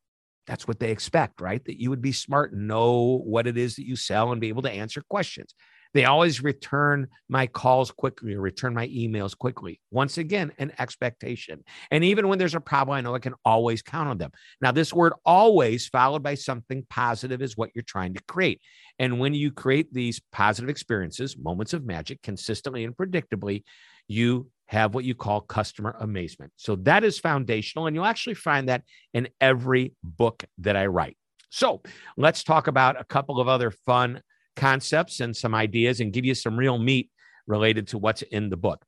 That's 0.46 0.66
what 0.66 0.78
they 0.78 0.90
expect, 0.90 1.40
right? 1.40 1.62
That 1.64 1.80
you 1.80 1.90
would 1.90 2.00
be 2.00 2.12
smart 2.12 2.52
and 2.52 2.68
know 2.68 3.20
what 3.24 3.46
it 3.46 3.58
is 3.58 3.76
that 3.76 3.86
you 3.86 3.96
sell 3.96 4.32
and 4.32 4.40
be 4.40 4.48
able 4.48 4.62
to 4.62 4.70
answer 4.70 5.02
questions. 5.08 5.54
They 5.94 6.04
always 6.04 6.42
return 6.42 7.08
my 7.28 7.46
calls 7.46 7.90
quickly 7.90 8.34
or 8.34 8.40
return 8.40 8.74
my 8.74 8.88
emails 8.88 9.36
quickly. 9.36 9.80
Once 9.90 10.18
again, 10.18 10.52
an 10.58 10.72
expectation. 10.78 11.64
And 11.90 12.04
even 12.04 12.28
when 12.28 12.38
there's 12.38 12.54
a 12.54 12.60
problem, 12.60 12.96
I 12.96 13.00
know 13.00 13.14
I 13.14 13.20
can 13.20 13.34
always 13.44 13.82
count 13.82 14.08
on 14.08 14.18
them. 14.18 14.30
Now, 14.60 14.72
this 14.72 14.92
word 14.92 15.12
always 15.24 15.86
followed 15.86 16.22
by 16.22 16.34
something 16.34 16.86
positive 16.90 17.42
is 17.42 17.56
what 17.56 17.70
you're 17.74 17.82
trying 17.82 18.14
to 18.14 18.22
create. 18.28 18.60
And 18.98 19.18
when 19.18 19.34
you 19.34 19.50
create 19.50 19.92
these 19.92 20.20
positive 20.32 20.68
experiences, 20.68 21.36
moments 21.38 21.72
of 21.72 21.84
magic, 21.84 22.22
consistently 22.22 22.84
and 22.84 22.96
predictably, 22.96 23.64
you 24.08 24.50
have 24.66 24.94
what 24.94 25.04
you 25.04 25.14
call 25.14 25.40
customer 25.40 25.96
amazement. 26.00 26.52
So 26.56 26.76
that 26.76 27.04
is 27.04 27.18
foundational. 27.18 27.86
And 27.86 27.96
you'll 27.96 28.04
actually 28.04 28.34
find 28.34 28.68
that 28.68 28.82
in 29.14 29.28
every 29.40 29.94
book 30.02 30.44
that 30.58 30.76
I 30.76 30.86
write. 30.86 31.16
So 31.50 31.82
let's 32.16 32.44
talk 32.44 32.66
about 32.66 33.00
a 33.00 33.04
couple 33.04 33.40
of 33.40 33.48
other 33.48 33.70
fun 33.70 34.20
concepts 34.58 35.20
and 35.20 35.34
some 35.34 35.54
ideas 35.54 36.00
and 36.00 36.12
give 36.12 36.24
you 36.24 36.34
some 36.34 36.58
real 36.58 36.78
meat 36.78 37.10
related 37.46 37.88
to 37.88 37.98
what's 37.98 38.22
in 38.22 38.50
the 38.50 38.56
book. 38.56 38.84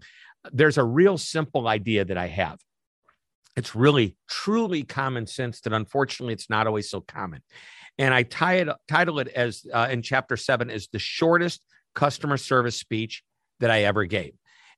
There's 0.52 0.78
a 0.78 0.84
real 0.84 1.16
simple 1.16 1.68
idea 1.68 2.04
that 2.04 2.18
I 2.18 2.26
have. 2.26 2.58
It's 3.56 3.74
really 3.74 4.16
truly 4.28 4.82
common 4.82 5.26
sense 5.26 5.60
that 5.62 5.72
unfortunately 5.72 6.34
it's 6.34 6.50
not 6.50 6.66
always 6.66 6.90
so 6.90 7.00
common. 7.00 7.42
And 7.98 8.12
I 8.12 8.24
tie 8.24 8.54
it, 8.54 8.68
title 8.88 9.18
it 9.20 9.28
as 9.28 9.64
uh, 9.72 9.88
in 9.90 10.02
chapter 10.02 10.36
seven 10.36 10.70
is 10.70 10.88
the 10.88 10.98
shortest 10.98 11.64
customer 11.94 12.36
service 12.36 12.76
speech 12.76 13.22
that 13.60 13.70
I 13.70 13.84
ever 13.84 14.04
gave. 14.06 14.32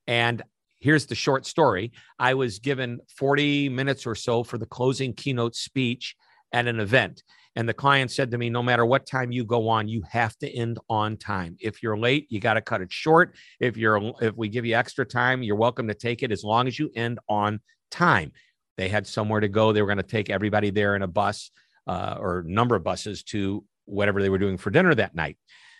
And 0.07 0.43
here's 0.81 1.07
the 1.07 1.15
short 1.15 1.47
story 1.47 1.93
I 2.19 2.35
was 2.35 2.59
given 2.59 3.01
40 3.17 3.69
minutes 3.69 4.07
or 4.07 4.15
so 4.15 4.43
for 4.43 4.59
the 4.59 4.67
closing 4.67 5.15
keynote 5.15 5.55
speech 5.55 6.17
at 6.53 6.67
an 6.67 6.81
event. 6.81 7.23
And 7.55 7.69
the 7.69 7.75
client 7.75 8.11
said 8.11 8.31
to 8.31 8.39
me, 8.39 8.49
no 8.49 8.63
matter 8.63 8.87
what 8.87 9.07
time 9.07 9.31
you 9.31 9.45
go 9.45 9.69
on, 9.69 9.89
you 9.89 10.03
have 10.11 10.37
to 10.39 10.51
end 10.51 10.79
on 10.89 11.17
time. 11.17 11.57
If 11.61 11.83
you're 11.83 11.99
late, 11.99 12.27
you 12.31 12.41
got 12.41 12.55
to 12.55 12.63
cut 12.63 12.81
it 12.81 12.91
short. 12.91 13.35
If 13.61 13.77
you're 13.77 14.15
if 14.21 14.35
we 14.37 14.49
give 14.49 14.65
you 14.65 14.75
extra 14.75 15.05
time, 15.05 15.43
you're 15.43 15.57
welcome 15.57 15.89
to 15.89 15.95
take 15.95 16.23
it 16.23 16.33
as 16.33 16.45
long 16.45 16.67
as 16.67 16.79
you 16.79 16.91
end 16.95 17.19
on 17.29 17.61
time. 17.91 18.33
They 18.79 18.89
had 18.89 19.07
somewhere 19.07 19.41
to 19.41 19.49
go. 19.49 19.73
They 19.73 19.83
were 19.83 19.89
going 19.89 19.99
to 19.99 20.03
take 20.03 20.31
everybody 20.31 20.71
there 20.71 20.97
in 20.97 21.03
a 21.03 21.07
bus 21.07 21.51
uh, 21.87 22.17
or 22.19 22.43
number 22.47 22.75
of 22.75 22.85
buses 22.85 23.23
to 23.25 23.65
whatever 23.85 24.23
they 24.23 24.31
were 24.31 24.39
doing 24.39 24.57
for 24.57 24.71
dinner 24.71 24.95
that 24.95 25.15
night. 25.15 25.37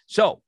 So 0.07 0.43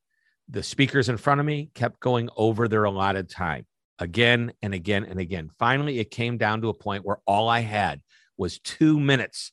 the 0.48 0.62
speakers 0.62 1.08
in 1.08 1.16
front 1.16 1.40
of 1.40 1.46
me 1.46 1.70
kept 1.74 2.00
going 2.00 2.28
over 2.36 2.68
their 2.68 2.84
allotted 2.84 3.30
time 3.30 3.66
again 3.98 4.52
and 4.60 4.74
again 4.74 5.04
and 5.04 5.18
again. 5.18 5.48
Finally, 5.58 6.00
it 6.00 6.10
came 6.10 6.36
down 6.36 6.60
to 6.62 6.68
a 6.68 6.74
point 6.74 7.04
where 7.04 7.18
all 7.26 7.48
I 7.48 7.60
had 7.60 8.02
was 8.36 8.58
two 8.58 9.00
minutes 9.00 9.52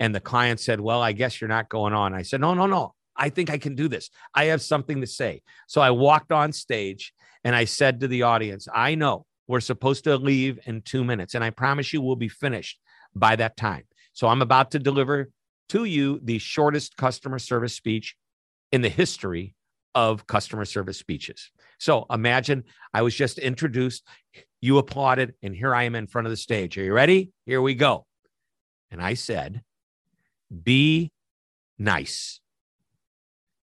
and 0.00 0.14
the 0.14 0.20
client 0.20 0.60
said, 0.60 0.80
Well, 0.80 1.02
I 1.02 1.12
guess 1.12 1.40
you're 1.40 1.48
not 1.48 1.68
going 1.68 1.92
on. 1.92 2.14
I 2.14 2.22
said, 2.22 2.40
No, 2.40 2.54
no, 2.54 2.66
no. 2.66 2.94
I 3.16 3.30
think 3.30 3.50
I 3.50 3.58
can 3.58 3.74
do 3.74 3.88
this. 3.88 4.10
I 4.34 4.44
have 4.44 4.62
something 4.62 5.00
to 5.00 5.06
say. 5.06 5.42
So 5.66 5.80
I 5.80 5.90
walked 5.90 6.30
on 6.30 6.52
stage 6.52 7.12
and 7.42 7.54
I 7.54 7.64
said 7.64 8.00
to 8.00 8.08
the 8.08 8.22
audience, 8.22 8.68
I 8.72 8.94
know 8.94 9.26
we're 9.48 9.60
supposed 9.60 10.04
to 10.04 10.16
leave 10.16 10.60
in 10.66 10.82
two 10.82 11.02
minutes, 11.02 11.34
and 11.34 11.42
I 11.42 11.50
promise 11.50 11.92
you 11.92 12.02
we'll 12.02 12.16
be 12.16 12.28
finished 12.28 12.78
by 13.14 13.34
that 13.36 13.56
time. 13.56 13.84
So 14.12 14.28
I'm 14.28 14.42
about 14.42 14.70
to 14.72 14.78
deliver 14.78 15.30
to 15.70 15.84
you 15.84 16.20
the 16.22 16.38
shortest 16.38 16.96
customer 16.96 17.38
service 17.38 17.74
speech 17.74 18.14
in 18.72 18.82
the 18.82 18.88
history 18.88 19.54
of 19.94 20.26
customer 20.26 20.64
service 20.64 20.98
speeches. 20.98 21.50
So 21.78 22.06
imagine 22.10 22.64
I 22.92 23.02
was 23.02 23.14
just 23.14 23.38
introduced, 23.38 24.06
you 24.60 24.78
applauded, 24.78 25.34
and 25.42 25.54
here 25.54 25.74
I 25.74 25.84
am 25.84 25.94
in 25.94 26.06
front 26.06 26.26
of 26.26 26.30
the 26.30 26.36
stage. 26.36 26.76
Are 26.76 26.84
you 26.84 26.92
ready? 26.92 27.32
Here 27.46 27.62
we 27.62 27.74
go. 27.74 28.06
And 28.90 29.02
I 29.02 29.14
said, 29.14 29.62
be 30.62 31.12
nice. 31.78 32.40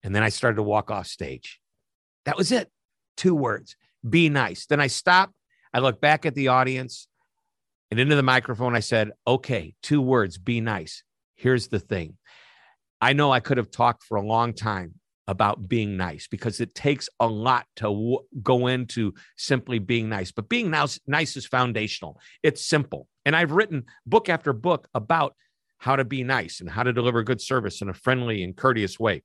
And 0.03 0.15
then 0.15 0.23
I 0.23 0.29
started 0.29 0.57
to 0.57 0.63
walk 0.63 0.91
off 0.91 1.07
stage. 1.07 1.61
That 2.25 2.37
was 2.37 2.53
it. 2.53 2.71
Two 3.17 3.35
words 3.35 3.77
be 4.09 4.29
nice. 4.29 4.67
Then 4.67 4.81
I 4.81 4.89
stopped. 4.89 5.35
I 5.73 5.79
looked 5.79 6.01
back 6.01 6.27
at 6.27 6.35
the 6.35 6.49
audience 6.49 7.09
and 7.91 7.99
into 7.99 8.17
the 8.17 8.23
microphone. 8.23 8.77
I 8.77 8.81
said, 8.81 9.13
okay, 9.27 9.75
two 9.83 10.01
words 10.01 10.39
be 10.39 10.61
nice. 10.61 11.03
Here's 11.35 11.69
the 11.69 11.81
thing 11.81 12.17
I 13.01 13.13
know 13.13 13.33
I 13.33 13.41
could 13.41 13.57
have 13.57 13.71
talked 13.71 14.05
for 14.05 14.17
a 14.17 14.27
long 14.27 14.53
time 14.53 14.95
about 15.27 15.69
being 15.69 15.97
nice 15.97 16.29
because 16.29 16.61
it 16.61 16.75
takes 16.75 17.09
a 17.19 17.27
lot 17.27 17.67
to 17.77 17.85
w- 17.85 18.19
go 18.43 18.67
into 18.67 19.15
simply 19.37 19.79
being 19.79 20.09
nice. 20.09 20.33
But 20.33 20.49
being 20.49 20.71
nice, 20.71 21.01
nice 21.07 21.37
is 21.37 21.47
foundational. 21.47 22.21
It's 22.43 22.65
simple. 22.65 23.09
And 23.25 23.35
I've 23.35 23.53
written 23.53 23.85
book 24.07 24.29
after 24.29 24.53
book 24.53 24.87
about 24.95 25.35
how 25.85 25.97
to 25.97 26.05
be 26.05 26.25
nice 26.25 26.63
and 26.63 26.71
how 26.71 26.83
to 26.83 26.95
deliver 26.95 27.23
good 27.23 27.43
service 27.43 27.83
in 27.83 27.91
a 27.91 27.95
friendly 27.95 28.43
and 28.43 28.57
courteous 28.57 28.99
way. 28.99 29.23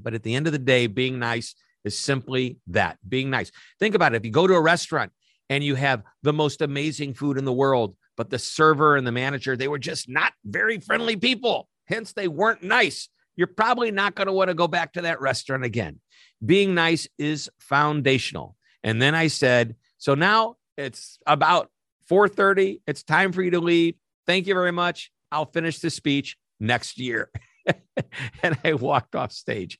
But 0.00 0.14
at 0.14 0.24
the 0.24 0.34
end 0.34 0.48
of 0.48 0.52
the 0.52 0.58
day, 0.58 0.88
being 0.88 1.20
nice 1.20 1.54
is 1.84 1.96
simply 1.96 2.58
that 2.66 2.98
being 3.08 3.30
nice. 3.30 3.52
Think 3.78 3.94
about 3.94 4.12
it. 4.12 4.16
If 4.16 4.24
you 4.24 4.32
go 4.32 4.48
to 4.48 4.54
a 4.54 4.60
restaurant 4.60 5.12
and 5.48 5.62
you 5.62 5.76
have 5.76 6.02
the 6.24 6.32
most 6.32 6.60
amazing 6.60 7.14
food 7.14 7.38
in 7.38 7.44
the 7.44 7.52
world, 7.52 7.94
but 8.16 8.30
the 8.30 8.38
server 8.38 8.96
and 8.96 9.06
the 9.06 9.12
manager, 9.12 9.56
they 9.56 9.68
were 9.68 9.78
just 9.78 10.08
not 10.08 10.32
very 10.44 10.80
friendly 10.80 11.14
people. 11.14 11.68
Hence, 11.86 12.14
they 12.14 12.26
weren't 12.26 12.64
nice. 12.64 13.08
You're 13.36 13.46
probably 13.46 13.92
not 13.92 14.16
going 14.16 14.26
to 14.26 14.32
want 14.32 14.48
to 14.48 14.54
go 14.54 14.66
back 14.66 14.94
to 14.94 15.02
that 15.02 15.20
restaurant 15.20 15.64
again. 15.64 16.00
Being 16.44 16.74
nice 16.74 17.06
is 17.16 17.48
foundational. 17.60 18.56
And 18.82 19.00
then 19.00 19.14
I 19.14 19.28
said, 19.28 19.76
so 19.98 20.16
now 20.16 20.56
it's 20.76 21.20
about 21.28 21.70
4:30. 22.10 22.80
It's 22.88 23.04
time 23.04 23.30
for 23.30 23.40
you 23.40 23.52
to 23.52 23.60
leave. 23.60 23.94
Thank 24.26 24.48
you 24.48 24.54
very 24.54 24.72
much. 24.72 25.12
I'll 25.32 25.50
finish 25.50 25.78
the 25.78 25.90
speech 25.90 26.36
next 26.58 26.98
year. 26.98 27.30
and 28.42 28.58
I 28.64 28.74
walked 28.74 29.14
off 29.14 29.32
stage. 29.32 29.78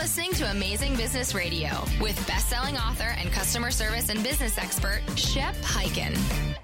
listening 0.00 0.32
to 0.32 0.50
Amazing 0.50 0.96
Business 0.96 1.34
Radio 1.34 1.68
with 2.00 2.16
best-selling 2.26 2.74
author 2.78 3.12
and 3.18 3.30
customer 3.30 3.70
service 3.70 4.08
and 4.08 4.22
business 4.22 4.56
expert 4.56 5.02
Shep 5.14 5.54
Hyken. 5.56 6.18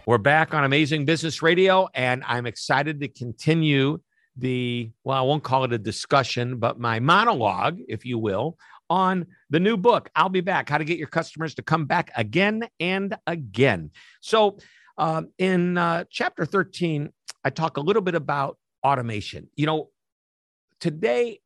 We're 0.07 0.17
back 0.17 0.55
on 0.55 0.65
Amazing 0.65 1.05
Business 1.05 1.43
Radio, 1.43 1.87
and 1.93 2.25
I'm 2.27 2.47
excited 2.47 2.99
to 3.01 3.09
continue 3.09 3.99
the 4.39 4.91
well, 5.05 5.19
I 5.19 5.21
won't 5.21 5.43
call 5.45 5.65
it 5.65 5.75
a 5.75 5.79
discussion, 5.79 6.57
but 6.57 6.81
my 6.81 6.99
monologue, 6.99 7.79
if 7.89 8.07
you 8.07 8.19
will, 8.19 8.57
on 8.89 9.27
the 9.51 9.61
new 9.61 9.77
book. 9.77 10.09
I'll 10.17 10.31
be 10.31 10.41
back. 10.41 10.71
How 10.71 10.79
to 10.79 10.85
get 10.87 10.97
your 10.97 11.09
customers 11.09 11.55
to 11.57 11.63
come 11.63 11.85
back 11.85 12.11
again 12.17 12.67
and 12.81 13.19
again. 13.27 13.91
So, 14.23 14.57
uh, 14.97 15.25
in 15.37 15.77
uh, 15.77 16.05
chapter 16.09 16.47
13, 16.47 17.13
I 17.45 17.51
talk 17.51 17.77
a 17.77 17.83
little 17.83 18.01
bit 18.01 18.15
about 18.15 18.57
automation. 18.83 19.51
You 19.57 19.67
know, 19.67 19.91
today 20.81 21.41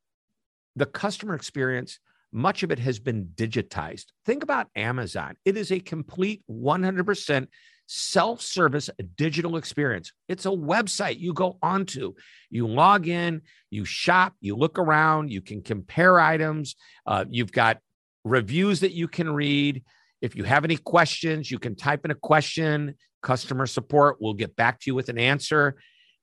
the 0.76 0.86
customer 0.86 1.34
experience, 1.34 1.98
much 2.32 2.62
of 2.62 2.70
it 2.70 2.78
has 2.78 2.98
been 2.98 3.26
digitized. 3.34 4.06
Think 4.24 4.42
about 4.42 4.68
Amazon. 4.76 5.36
It 5.44 5.56
is 5.56 5.72
a 5.72 5.80
complete 5.80 6.42
100% 6.50 7.48
self 7.86 8.40
service 8.40 8.88
digital 9.16 9.56
experience. 9.56 10.12
It's 10.28 10.46
a 10.46 10.50
website 10.50 11.18
you 11.18 11.32
go 11.32 11.58
onto, 11.60 12.14
you 12.48 12.68
log 12.68 13.08
in, 13.08 13.42
you 13.68 13.84
shop, 13.84 14.34
you 14.40 14.54
look 14.54 14.78
around, 14.78 15.32
you 15.32 15.40
can 15.40 15.60
compare 15.60 16.20
items, 16.20 16.76
uh, 17.04 17.24
you've 17.28 17.50
got 17.50 17.78
reviews 18.24 18.80
that 18.80 18.92
you 18.92 19.08
can 19.08 19.32
read. 19.32 19.82
If 20.22 20.36
you 20.36 20.44
have 20.44 20.64
any 20.64 20.76
questions, 20.76 21.50
you 21.50 21.58
can 21.58 21.74
type 21.74 22.04
in 22.04 22.12
a 22.12 22.14
question. 22.14 22.94
Customer 23.22 23.66
support 23.66 24.20
will 24.20 24.34
get 24.34 24.54
back 24.54 24.78
to 24.80 24.84
you 24.86 24.94
with 24.94 25.08
an 25.08 25.18
answer. 25.18 25.76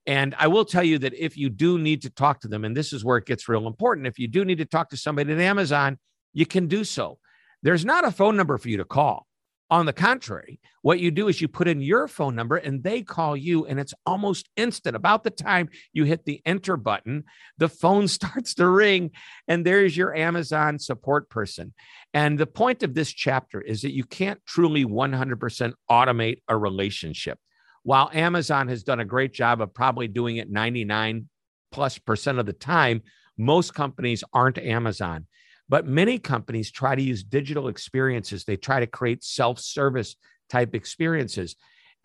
And 0.07 0.33
I 0.39 0.47
will 0.47 0.63
tell 0.63 0.85
you 0.85 0.97
that 0.99 1.13
if 1.13 1.35
you 1.35 1.49
do 1.49 1.77
need 1.77 2.01
to 2.03 2.09
talk 2.09 2.39
to 2.39 2.47
them, 2.47 2.63
and 2.63 2.75
this 2.75 2.93
is 2.93 3.03
where 3.03 3.17
it 3.17 3.25
gets 3.25 3.49
real 3.49 3.67
important, 3.67 4.07
if 4.07 4.17
you 4.17 4.29
do 4.29 4.45
need 4.45 4.57
to 4.59 4.65
talk 4.65 4.89
to 4.89 4.97
somebody 4.97 5.33
at 5.33 5.39
Amazon, 5.39 5.99
you 6.33 6.45
can 6.45 6.67
do 6.67 6.85
so. 6.85 7.19
There's 7.61 7.83
not 7.83 8.05
a 8.05 8.11
phone 8.11 8.37
number 8.37 8.57
for 8.57 8.69
you 8.69 8.77
to 8.77 8.85
call. 8.85 9.27
On 9.69 9.85
the 9.85 9.91
contrary, 9.91 10.61
what 10.81 11.01
you 11.01 11.11
do 11.11 11.27
is 11.27 11.41
you 11.41 11.49
put 11.49 11.67
in 11.67 11.81
your 11.81 12.07
phone 12.07 12.35
number 12.35 12.55
and 12.55 12.81
they 12.81 13.01
call 13.01 13.35
you, 13.35 13.65
and 13.65 13.81
it's 13.81 13.93
almost 14.05 14.47
instant. 14.55 14.95
About 14.95 15.25
the 15.25 15.29
time 15.29 15.67
you 15.91 16.05
hit 16.05 16.23
the 16.23 16.41
enter 16.45 16.77
button, 16.77 17.25
the 17.57 17.67
phone 17.67 18.07
starts 18.07 18.53
to 18.53 18.69
ring, 18.69 19.11
and 19.45 19.65
there's 19.65 19.97
your 19.97 20.15
Amazon 20.15 20.79
support 20.79 21.29
person. 21.29 21.73
And 22.13 22.39
the 22.39 22.47
point 22.47 22.81
of 22.81 22.93
this 22.93 23.11
chapter 23.11 23.59
is 23.59 23.81
that 23.81 23.93
you 23.93 24.05
can't 24.05 24.39
truly 24.45 24.85
100% 24.85 25.73
automate 25.91 26.37
a 26.47 26.57
relationship 26.57 27.39
while 27.87 28.09
Amazon 28.11 28.67
has 28.67 28.83
done 28.83 28.99
a 28.99 29.05
great 29.05 29.31
job 29.31 29.61
of 29.61 29.73
probably 29.73 30.09
doing 30.09 30.35
it 30.35 30.51
99 30.51 31.29
plus 31.71 31.97
percent 31.97 32.37
of 32.37 32.45
the 32.45 32.51
time, 32.51 33.01
most 33.37 33.73
companies 33.73 34.25
aren't 34.33 34.57
Amazon. 34.57 35.25
But 35.69 35.87
many 35.87 36.19
companies 36.19 36.69
try 36.69 36.95
to 36.95 37.01
use 37.01 37.23
digital 37.23 37.69
experiences. 37.69 38.43
They 38.43 38.57
try 38.57 38.81
to 38.81 38.87
create 38.87 39.23
self 39.23 39.57
service 39.57 40.17
type 40.49 40.75
experiences 40.75 41.55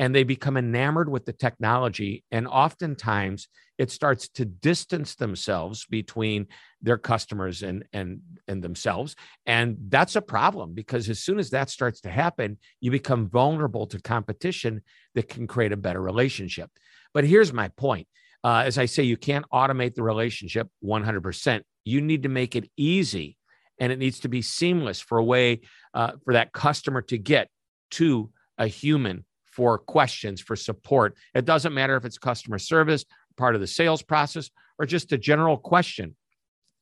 and 0.02 0.12
they 0.12 0.24
become 0.24 0.56
enamored 0.56 1.08
with 1.08 1.26
the 1.26 1.32
technology. 1.32 2.24
And 2.32 2.48
oftentimes 2.48 3.46
it 3.78 3.88
starts 3.92 4.28
to 4.30 4.44
distance 4.44 5.14
themselves 5.14 5.86
between 5.86 6.48
their 6.80 6.98
customers 6.98 7.62
and, 7.62 7.84
and, 7.92 8.20
and 8.48 8.64
themselves. 8.64 9.14
And 9.46 9.76
that's 9.86 10.16
a 10.16 10.20
problem 10.20 10.74
because 10.74 11.08
as 11.08 11.20
soon 11.20 11.38
as 11.38 11.50
that 11.50 11.70
starts 11.70 12.00
to 12.00 12.10
happen, 12.10 12.58
you 12.80 12.90
become 12.90 13.28
vulnerable 13.28 13.86
to 13.86 14.02
competition 14.02 14.82
that 15.14 15.28
can 15.28 15.46
create 15.46 15.70
a 15.70 15.76
better 15.76 16.02
relationship. 16.02 16.68
But 17.14 17.22
here's 17.22 17.52
my 17.52 17.68
point. 17.68 18.08
Uh, 18.42 18.64
as 18.66 18.78
I 18.78 18.86
say, 18.86 19.04
you 19.04 19.16
can't 19.16 19.48
automate 19.52 19.94
the 19.94 20.02
relationship 20.02 20.66
100%. 20.84 21.62
You 21.84 22.00
need 22.00 22.24
to 22.24 22.28
make 22.28 22.56
it 22.56 22.68
easy 22.76 23.36
and 23.78 23.92
it 23.92 24.00
needs 24.00 24.18
to 24.20 24.28
be 24.28 24.42
seamless 24.42 24.98
for 24.98 25.18
a 25.18 25.24
way 25.24 25.60
uh, 25.94 26.14
for 26.24 26.32
that 26.32 26.52
customer 26.52 27.02
to 27.02 27.18
get 27.18 27.46
to 27.92 28.32
a 28.58 28.66
human 28.66 29.24
for 29.52 29.78
questions, 29.78 30.40
for 30.40 30.56
support. 30.56 31.14
It 31.34 31.44
doesn't 31.44 31.74
matter 31.74 31.96
if 31.96 32.04
it's 32.04 32.18
customer 32.18 32.58
service, 32.58 33.04
part 33.36 33.54
of 33.54 33.60
the 33.60 33.66
sales 33.66 34.02
process, 34.02 34.50
or 34.78 34.86
just 34.86 35.12
a 35.12 35.18
general 35.18 35.56
question. 35.56 36.16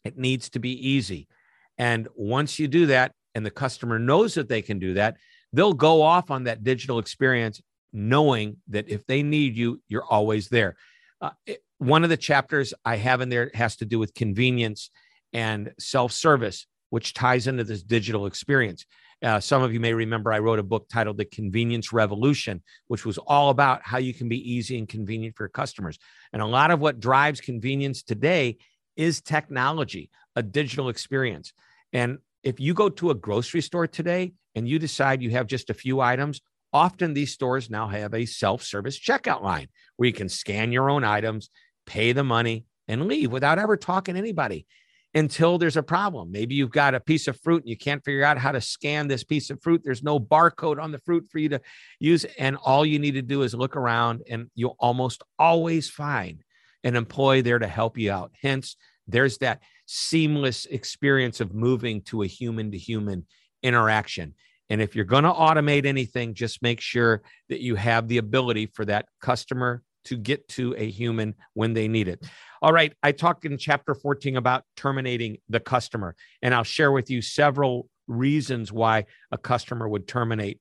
It 0.05 0.17
needs 0.17 0.49
to 0.51 0.59
be 0.59 0.89
easy. 0.89 1.29
And 1.77 2.09
once 2.15 2.59
you 2.59 2.69
do 2.69 2.87
that, 2.87 3.13
and 3.35 3.45
the 3.45 3.51
customer 3.51 3.99
knows 3.99 4.35
that 4.35 4.49
they 4.49 4.63
can 4.63 4.79
do 4.79 4.95
that, 4.95 5.17
they'll 5.53 5.73
go 5.73 6.03
off 6.03 6.31
on 6.31 6.45
that 6.45 6.65
digital 6.65 6.99
experience 6.99 7.61
knowing 7.93 8.57
that 8.69 8.89
if 8.89 9.07
they 9.07 9.23
need 9.23 9.57
you, 9.57 9.81
you're 9.89 10.05
always 10.05 10.49
there. 10.49 10.77
Uh, 11.21 11.31
it, 11.47 11.63
one 11.79 12.05
of 12.05 12.11
the 12.11 12.17
chapters 12.17 12.75
I 12.85 12.97
have 12.97 13.21
in 13.21 13.29
there 13.29 13.51
has 13.55 13.77
to 13.77 13.85
do 13.85 13.99
with 13.99 14.15
convenience 14.15 14.91
and 15.33 15.73
self 15.79 16.13
service, 16.13 16.67
which 16.91 17.15
ties 17.15 17.47
into 17.47 17.65
this 17.65 17.83
digital 17.83 18.27
experience. 18.27 18.85
Uh, 19.23 19.39
some 19.39 19.63
of 19.63 19.73
you 19.73 19.81
may 19.81 19.93
remember 19.93 20.33
I 20.33 20.39
wrote 20.39 20.59
a 20.59 20.63
book 20.65 20.89
titled 20.89 21.19
The 21.19 21.27
Convenience 21.27 21.93
Revolution, 21.93 22.63
which 22.89 23.05
was 23.05 23.19
all 23.19 23.51
about 23.51 23.83
how 23.83 23.99
you 23.99 24.15
can 24.15 24.29
be 24.29 24.53
easy 24.53 24.79
and 24.79 24.89
convenient 24.89 25.37
for 25.37 25.45
your 25.45 25.51
customers. 25.51 25.99
And 26.33 26.41
a 26.41 26.47
lot 26.47 26.71
of 26.71 26.81
what 26.81 27.01
drives 27.01 27.41
convenience 27.41 28.03
today 28.03 28.57
is 28.97 29.21
technology, 29.21 30.11
a 30.37 30.43
digital 30.43 30.89
experience. 30.89 31.53
And 31.93 32.19
if 32.43 32.59
you 32.59 32.73
go 32.73 32.89
to 32.89 33.11
a 33.11 33.15
grocery 33.15 33.61
store 33.61 33.87
today 33.87 34.33
and 34.55 34.67
you 34.67 34.79
decide 34.79 35.23
you 35.23 35.31
have 35.31 35.47
just 35.47 35.69
a 35.69 35.75
few 35.75 36.01
items, 36.01 36.41
often 36.73 37.13
these 37.13 37.33
stores 37.33 37.69
now 37.69 37.89
have 37.89 38.15
a 38.15 38.25
self 38.25 38.63
service 38.63 38.99
checkout 38.99 39.43
line 39.43 39.69
where 39.97 40.07
you 40.07 40.13
can 40.15 40.31
scan 40.31 40.73
your 40.73 40.89
own 40.89 41.05
items, 41.05 41.51
pay 41.85 42.13
the 42.13 42.25
money, 42.25 42.65
and 42.89 43.07
leave 43.07 43.31
without 43.31 43.59
ever 43.59 43.77
talking 43.77 44.15
to 44.15 44.19
anybody 44.19 44.67
until 45.15 45.59
there's 45.59 45.77
a 45.77 45.83
problem. 45.83 46.31
Maybe 46.31 46.55
you've 46.55 46.71
got 46.71 46.95
a 46.95 47.01
piece 47.01 47.27
of 47.27 47.41
fruit 47.41 47.63
and 47.63 47.69
you 47.69 47.77
can't 47.77 48.05
figure 48.05 48.25
out 48.25 48.39
how 48.39 48.53
to 48.53 48.61
scan 48.61 49.09
this 49.09 49.25
piece 49.25 49.51
of 49.51 49.61
fruit. 49.63 49.83
There's 49.85 50.03
no 50.03 50.21
barcode 50.21 50.81
on 50.81 50.93
the 50.93 51.01
fruit 51.01 51.27
for 51.31 51.39
you 51.39 51.49
to 51.49 51.61
use. 51.99 52.25
And 52.39 52.57
all 52.57 52.87
you 52.87 52.99
need 52.99 53.15
to 53.15 53.23
do 53.23 53.43
is 53.43 53.55
look 53.55 53.77
around, 53.77 54.23
and 54.31 54.51
you'll 54.55 54.77
almost 54.79 55.23
always 55.39 55.89
find 55.89 56.45
an 56.85 56.97
employee 56.97 57.41
there 57.41 57.59
to 57.59 57.67
help 57.67 57.99
you 57.99 58.13
out. 58.13 58.33
Hence, 58.41 58.77
there's 59.07 59.39
that 59.39 59.63
seamless 59.87 60.67
experience 60.67 61.41
of 61.41 61.53
moving 61.53 62.03
to 62.03 62.23
a 62.23 62.27
human 62.27 62.71
to 62.71 62.79
human 62.79 63.27
interaction. 63.63 64.35
And 64.69 64.81
if 64.81 64.95
you're 64.95 65.05
going 65.05 65.25
to 65.25 65.33
automate 65.33 65.85
anything, 65.85 66.35
just 66.35 66.63
make 66.63 66.81
sure 66.81 67.23
that 67.49 67.61
you 67.61 67.75
have 67.75 68.07
the 68.07 68.19
ability 68.19 68.67
for 68.67 68.85
that 68.85 69.07
customer 69.21 69.83
to 70.05 70.17
get 70.17 70.49
to 70.49 70.75
a 70.77 70.89
human 70.89 71.35
when 71.55 71.75
they 71.75 71.89
need 71.89 72.09
it. 72.09 72.25
All 72.63 72.73
right. 72.73 72.93
I 73.03 73.13
talked 73.13 73.45
in 73.45 73.59
chapter 73.59 73.95
14 73.95 74.37
about 74.37 74.65
terminating 74.77 75.39
the 75.49 75.61
customer, 75.61 76.15
and 76.43 76.55
I'll 76.55 76.65
share 76.65 76.93
with 76.93 77.11
you 77.11 77.23
several 77.23 77.89
reasons 78.07 78.73
why 78.73 79.07
a 79.31 79.39
customer 79.39 79.89
would 79.89 80.07
terminate 80.07 80.59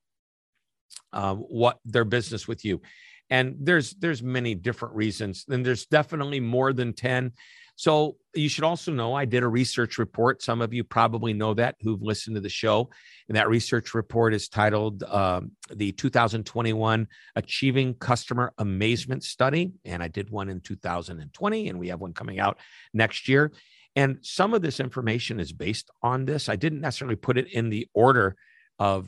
uh, 1.13 1.36
what 1.36 1.80
their 1.86 2.06
business 2.06 2.47
with 2.47 2.63
you. 2.63 2.82
And 3.30 3.56
there's 3.60 3.93
there's 3.93 4.23
many 4.23 4.56
different 4.56 4.95
reasons, 4.95 5.45
and 5.47 5.63
there's 5.65 5.86
definitely 5.86 6.39
more 6.39 6.73
than 6.73 6.93
10. 6.93 7.32
So 7.79 8.17
you 8.35 8.49
should 8.49 8.65
also 8.65 8.91
know 8.91 9.13
I 9.13 9.23
did 9.23 9.41
a 9.41 9.47
research 9.47 9.99
report. 9.99 10.41
Some 10.41 10.61
of 10.61 10.73
you 10.73 10.83
probably 10.83 11.31
know 11.31 11.53
that 11.53 11.75
who've 11.79 12.01
listened 12.01 12.35
to 12.35 12.41
the 12.41 12.49
show. 12.49 12.89
And 13.29 13.37
that 13.37 13.47
research 13.47 13.93
report 13.93 14.33
is 14.33 14.49
titled 14.49 15.01
um, 15.03 15.51
the 15.73 15.93
2021 15.93 17.07
Achieving 17.37 17.93
Customer 17.93 18.51
Amazement 18.57 19.23
Study. 19.23 19.71
And 19.85 20.03
I 20.03 20.09
did 20.09 20.29
one 20.29 20.49
in 20.49 20.59
2020, 20.59 21.69
and 21.69 21.79
we 21.79 21.87
have 21.87 22.01
one 22.01 22.11
coming 22.11 22.37
out 22.37 22.57
next 22.93 23.29
year. 23.29 23.53
And 23.95 24.17
some 24.23 24.53
of 24.53 24.61
this 24.61 24.81
information 24.81 25.39
is 25.39 25.53
based 25.53 25.89
on 26.03 26.25
this. 26.25 26.49
I 26.49 26.57
didn't 26.57 26.81
necessarily 26.81 27.15
put 27.15 27.37
it 27.37 27.47
in 27.47 27.69
the 27.69 27.87
order 27.93 28.35
of 28.77 29.07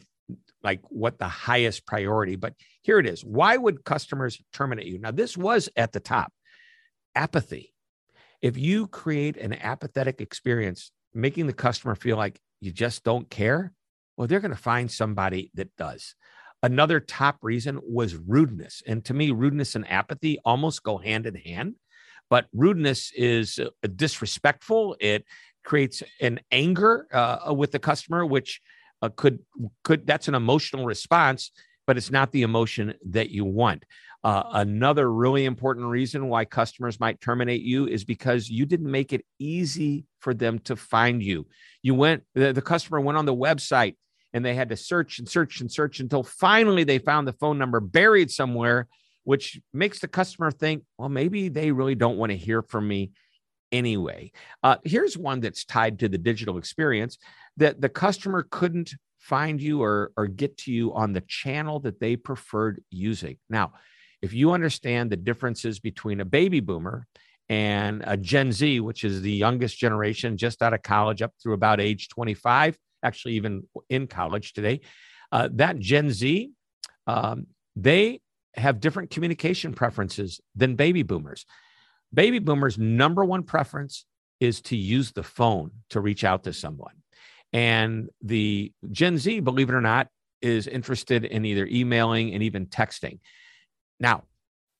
like 0.64 0.80
what 0.88 1.20
the 1.20 1.28
highest 1.28 1.86
priority, 1.86 2.38
but 2.38 2.54
here 2.84 3.00
it 3.00 3.06
is. 3.06 3.22
Why 3.22 3.58
would 3.58 3.84
customers 3.84 4.42
terminate 4.54 4.86
you? 4.86 4.98
Now, 4.98 5.12
this 5.12 5.36
was 5.36 5.68
at 5.76 5.92
the 5.92 6.00
top 6.00 6.32
apathy 7.16 7.74
if 8.42 8.58
you 8.58 8.88
create 8.88 9.38
an 9.38 9.54
apathetic 9.54 10.22
experience, 10.22 10.92
making 11.14 11.48
the 11.48 11.54
customer 11.54 11.96
feel 11.96 12.18
like 12.18 12.40
you 12.60 12.72
just 12.72 13.04
don't 13.04 13.30
care, 13.30 13.74
well, 14.18 14.28
they're 14.28 14.40
going 14.40 14.52
to 14.52 14.58
find 14.58 14.90
somebody 14.90 15.52
that 15.56 15.76
does. 15.78 16.16
Another 16.64 17.00
top 17.00 17.38
reason 17.42 17.80
was 17.84 18.16
rudeness. 18.16 18.84
And 18.86 19.04
to 19.06 19.14
me, 19.14 19.32
rudeness 19.32 19.76
and 19.76 19.90
apathy 19.90 20.40
almost 20.46 20.84
go 20.84 20.98
hand 20.98 21.26
in 21.26 21.36
hand. 21.36 21.76
But 22.30 22.48
rudeness 22.54 23.12
is 23.16 23.60
uh, 23.60 23.70
disrespectful. 23.96 24.96
It 25.00 25.26
creates 25.64 26.04
an 26.20 26.40
anger 26.52 27.08
uh, 27.12 27.54
with 27.54 27.72
the 27.72 27.80
customer, 27.80 28.26
which 28.26 28.62
uh, 29.02 29.10
could 29.16 29.40
could 29.84 30.06
that's 30.06 30.28
an 30.28 30.36
emotional 30.36 30.86
response, 30.86 31.52
but 31.88 31.98
it's 31.98 32.12
not 32.12 32.32
the 32.32 32.44
emotion 32.44 32.94
that 33.10 33.32
you 33.32 33.44
want. 33.44 33.84
Uh, 34.24 34.44
another 34.54 35.12
really 35.12 35.46
important 35.46 35.88
reason 35.88 36.28
why 36.28 36.46
customers 36.46 37.00
might 37.00 37.20
terminate 37.20 37.62
you 37.62 37.88
is 37.88 38.04
because 38.04 38.50
you 38.50 38.66
didn't 38.66 38.92
make 38.92 39.14
it 39.14 39.26
easy 39.40 40.06
for 40.20 40.34
them 40.34 40.60
to 40.60 40.76
find 40.76 41.24
you. 41.24 41.48
You 41.82 41.96
went, 41.96 42.24
the, 42.36 42.54
the 42.54 42.62
customer 42.62 43.00
went 43.02 43.18
on 43.18 43.26
the 43.26 43.36
website 43.36 43.96
and 44.34 44.46
they 44.46 44.54
had 44.54 44.70
to 44.70 44.78
search 44.78 45.18
and 45.18 45.28
search 45.28 45.60
and 45.62 45.72
search 45.72 46.00
until 46.00 46.24
finally 46.24 46.84
they 46.84 47.00
found 47.00 47.28
the 47.28 47.34
phone 47.34 47.58
number 47.58 47.80
buried 47.80 48.30
somewhere, 48.30 48.88
which 49.24 49.60
makes 49.74 50.00
the 50.00 50.08
customer 50.08 50.52
think, 50.52 50.84
well, 50.98 51.10
maybe 51.10 51.50
they 51.50 51.72
really 51.72 51.96
don't 51.96 52.18
want 52.18 52.32
to 52.32 52.38
hear 52.38 52.62
from 52.62 52.88
me 52.88 53.12
anyway. 53.72 54.32
Uh, 54.62 54.78
here's 54.84 55.18
one 55.18 55.40
that's 55.40 55.66
tied 55.66 56.00
to 56.00 56.08
the 56.08 56.18
digital 56.18 56.58
experience 56.58 57.18
that 57.58 57.82
the 57.82 57.90
customer 57.90 58.46
couldn't 58.50 58.94
find 59.18 59.62
you 59.62 59.82
or, 59.82 60.12
or 60.16 60.28
get 60.28 60.58
to 60.58 60.72
you 60.72 60.94
on 60.94 61.14
the 61.14 61.22
channel 61.22 61.80
that 61.80 62.00
they 62.00 62.16
preferred 62.16 62.84
using. 62.90 63.38
Now, 63.50 63.74
if 64.22 64.34
you 64.34 64.52
understand 64.52 65.12
the 65.12 65.18
differences 65.18 65.80
between 65.80 66.20
a 66.20 66.26
baby 66.26 66.60
boomer 66.60 67.08
and 67.50 68.04
a 68.06 68.16
Gen 68.16 68.52
Z, 68.52 68.80
which 68.80 69.04
is 69.04 69.22
the 69.22 69.32
youngest 69.32 69.78
generation 69.78 70.38
just 70.38 70.62
out 70.62 70.74
of 70.74 70.82
college 70.84 71.22
up 71.22 71.34
through 71.42 71.54
about 71.54 71.82
age 71.82 72.08
25, 72.10 72.78
actually, 73.04 73.34
even 73.34 73.68
in 73.90 74.08
college 74.08 74.54
today, 74.54 74.82
uh, 75.32 75.50
that 75.54 75.80
Gen 75.80 76.12
Z, 76.12 76.52
um, 77.08 77.48
they 77.76 78.22
have 78.54 78.80
different 78.80 79.10
communication 79.10 79.74
preferences 79.74 80.40
than 80.56 80.76
baby 80.76 81.04
boomers. 81.04 81.46
Baby 82.14 82.40
boomers' 82.40 82.78
number 82.78 83.24
one 83.24 83.44
preference 83.44 84.06
is 84.40 84.62
to 84.62 84.76
use 84.76 85.12
the 85.12 85.24
phone 85.24 85.72
to 85.90 86.02
reach 86.02 86.24
out 86.24 86.44
to 86.44 86.54
someone. 86.54 86.96
And 87.54 88.10
the 88.22 88.72
Gen 88.92 89.18
Z, 89.18 89.40
believe 89.42 89.70
it 89.70 89.76
or 89.76 89.82
not, 89.82 90.08
is 90.42 90.68
interested 90.68 91.26
in 91.26 91.46
either 91.46 91.68
emailing 91.68 92.34
and 92.34 92.44
even 92.44 92.66
texting. 92.66 93.20
Now, 94.02 94.24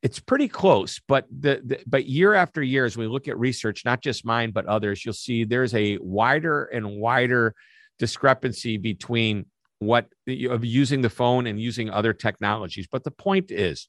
it's 0.02 0.20
pretty 0.20 0.48
close, 0.48 1.00
but 1.08 1.28
the, 1.30 1.62
the, 1.64 1.80
but 1.86 2.08
year 2.08 2.34
after 2.34 2.64
year, 2.64 2.86
as 2.86 2.98
we 2.98 3.06
look 3.06 3.28
at 3.28 3.38
research, 3.38 3.86
not 3.86 4.02
just 4.02 4.26
mine 4.26 4.52
but 4.52 4.66
others, 4.66 5.06
you'll 5.06 5.14
see 5.14 5.44
there's 5.44 5.76
a 5.76 6.00
wider 6.02 6.66
and 6.66 7.00
wider 7.00 7.54
discrepancy 8.00 8.78
between 8.78 9.46
what 9.78 10.08
of 10.50 10.66
using 10.66 11.02
the 11.02 11.10
phone 11.10 11.46
and 11.46 11.62
using 11.62 11.90
other 11.92 12.14
technologies. 12.14 12.88
But 12.92 13.04
the 13.04 13.12
point 13.12 13.52
is, 13.52 13.88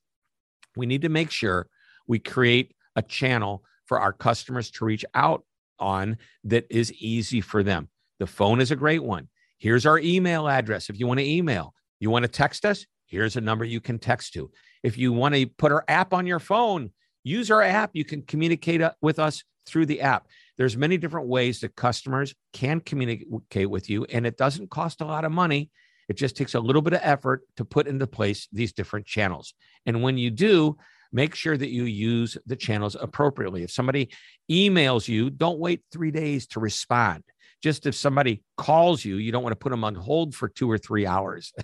we 0.77 0.85
need 0.85 1.03
to 1.03 1.09
make 1.09 1.31
sure 1.31 1.67
we 2.07 2.19
create 2.19 2.75
a 2.95 3.03
channel 3.03 3.65
for 3.87 3.99
our 3.99 4.13
customers 4.13 4.71
to 4.73 4.85
reach 4.85 5.05
out 5.15 5.45
on 5.79 6.19
that 6.45 6.67
is 6.71 6.93
easy 6.93 7.41
for 7.41 7.63
them. 7.63 7.89
The 8.19 8.27
phone 8.27 8.61
is 8.61 8.71
a 8.71 8.77
great 8.77 9.03
one. 9.03 9.29
Here's 9.59 9.87
our 9.87 9.99
email 9.99 10.47
address 10.47 10.91
if 10.91 11.01
you 11.01 11.07
want 11.07 11.21
to 11.21 11.27
email. 11.27 11.75
You 12.01 12.11
want 12.11 12.25
to 12.25 12.29
text 12.29 12.67
us? 12.67 12.85
Here's 13.13 13.37
a 13.37 13.43
number 13.43 13.67
you 13.67 13.83
can 13.83 13.99
text 13.99 14.33
to. 14.33 14.51
If 14.83 14.97
you 14.97 15.13
want 15.13 15.35
to 15.35 15.47
put 15.47 15.71
our 15.71 15.85
app 15.87 16.15
on 16.15 16.27
your 16.27 16.39
phone, 16.39 16.93
use 17.23 17.51
our 17.51 17.61
app. 17.61 17.91
You 17.93 18.07
can 18.07 18.23
communicate 18.23 18.81
uh, 18.81 18.93
with 19.03 19.19
us 19.19 19.45
through 19.67 19.85
the 19.85 20.01
app. 20.01 20.29
There's 20.57 20.79
many 20.79 20.97
different 20.97 21.29
ways 21.29 21.61
that 21.61 21.77
customers 21.77 22.35
can 22.55 22.81
communicate 22.81 23.69
with 23.69 23.91
you, 23.91 24.07
and 24.07 24.27
it 24.27 24.39
doesn't 24.39 24.71
cost 24.71 25.03
a 25.03 25.05
lot 25.05 25.27
of 25.27 25.31
money. 25.31 25.71
It 26.09 26.17
just 26.17 26.39
takes 26.39 26.55
a 26.55 26.61
little 26.61 26.81
bit 26.81 26.95
of 26.95 27.01
effort 27.03 27.43
to 27.59 27.67
put 27.67 27.87
into 27.87 28.07
place 28.07 28.49
these 28.51 28.73
different 28.73 29.05
channels. 29.05 29.53
And 29.85 30.03
when 30.03 30.17
you 30.17 30.31
do, 30.31 30.79
make 31.13 31.35
sure 31.35 31.59
that 31.59 31.71
you 31.71 31.85
use 31.85 32.39
the 32.47 32.57
channels 32.57 32.97
appropriately. 32.99 33.63
If 33.63 33.73
somebody 33.73 34.09
emails 34.51 35.07
you, 35.07 35.29
don't 35.29 35.59
wait 35.59 35.83
three 35.93 36.13
days 36.13 36.47
to 36.49 36.61
respond. 36.61 37.25
Just 37.63 37.87
if 37.87 37.95
somebody 37.95 38.43
calls 38.57 39.05
you, 39.05 39.17
you 39.17 39.33
don't 39.33 39.43
want 39.43 39.53
to 39.53 39.59
put 39.59 39.71
them 39.71 39.85
on 39.85 39.95
hold 39.95 40.35
for 40.35 40.49
two 40.49 40.71
or 40.71 40.79
three 40.79 41.07
hours. 41.07 41.53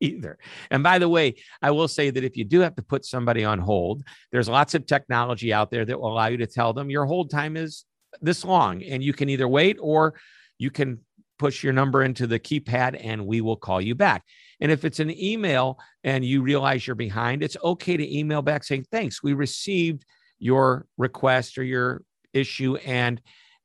either. 0.00 0.38
And 0.70 0.82
by 0.82 0.98
the 0.98 1.08
way, 1.08 1.34
I 1.62 1.70
will 1.70 1.88
say 1.88 2.10
that 2.10 2.24
if 2.24 2.36
you 2.36 2.44
do 2.44 2.60
have 2.60 2.76
to 2.76 2.82
put 2.82 3.04
somebody 3.04 3.44
on 3.44 3.58
hold, 3.58 4.02
there's 4.32 4.48
lots 4.48 4.74
of 4.74 4.86
technology 4.86 5.52
out 5.52 5.70
there 5.70 5.84
that 5.84 6.00
will 6.00 6.12
allow 6.12 6.26
you 6.26 6.36
to 6.38 6.46
tell 6.46 6.72
them 6.72 6.90
your 6.90 7.06
hold 7.06 7.30
time 7.30 7.56
is 7.56 7.84
this 8.20 8.44
long 8.44 8.82
and 8.82 9.02
you 9.02 9.12
can 9.12 9.28
either 9.28 9.48
wait 9.48 9.76
or 9.80 10.14
you 10.58 10.70
can 10.70 11.00
push 11.38 11.64
your 11.64 11.72
number 11.72 12.02
into 12.02 12.26
the 12.26 12.38
keypad 12.38 12.98
and 13.02 13.26
we 13.26 13.40
will 13.40 13.56
call 13.56 13.80
you 13.80 13.94
back. 13.94 14.22
And 14.60 14.70
if 14.70 14.84
it's 14.84 15.00
an 15.00 15.10
email 15.10 15.78
and 16.04 16.24
you 16.24 16.42
realize 16.42 16.86
you're 16.86 16.94
behind, 16.94 17.42
it's 17.42 17.56
okay 17.62 17.96
to 17.96 18.18
email 18.18 18.40
back 18.40 18.64
saying, 18.64 18.86
Thanks, 18.90 19.22
we 19.22 19.32
received 19.32 20.04
your 20.38 20.86
request 20.96 21.58
or 21.58 21.64
your 21.64 22.02
issue 22.32 22.76
and 22.76 23.20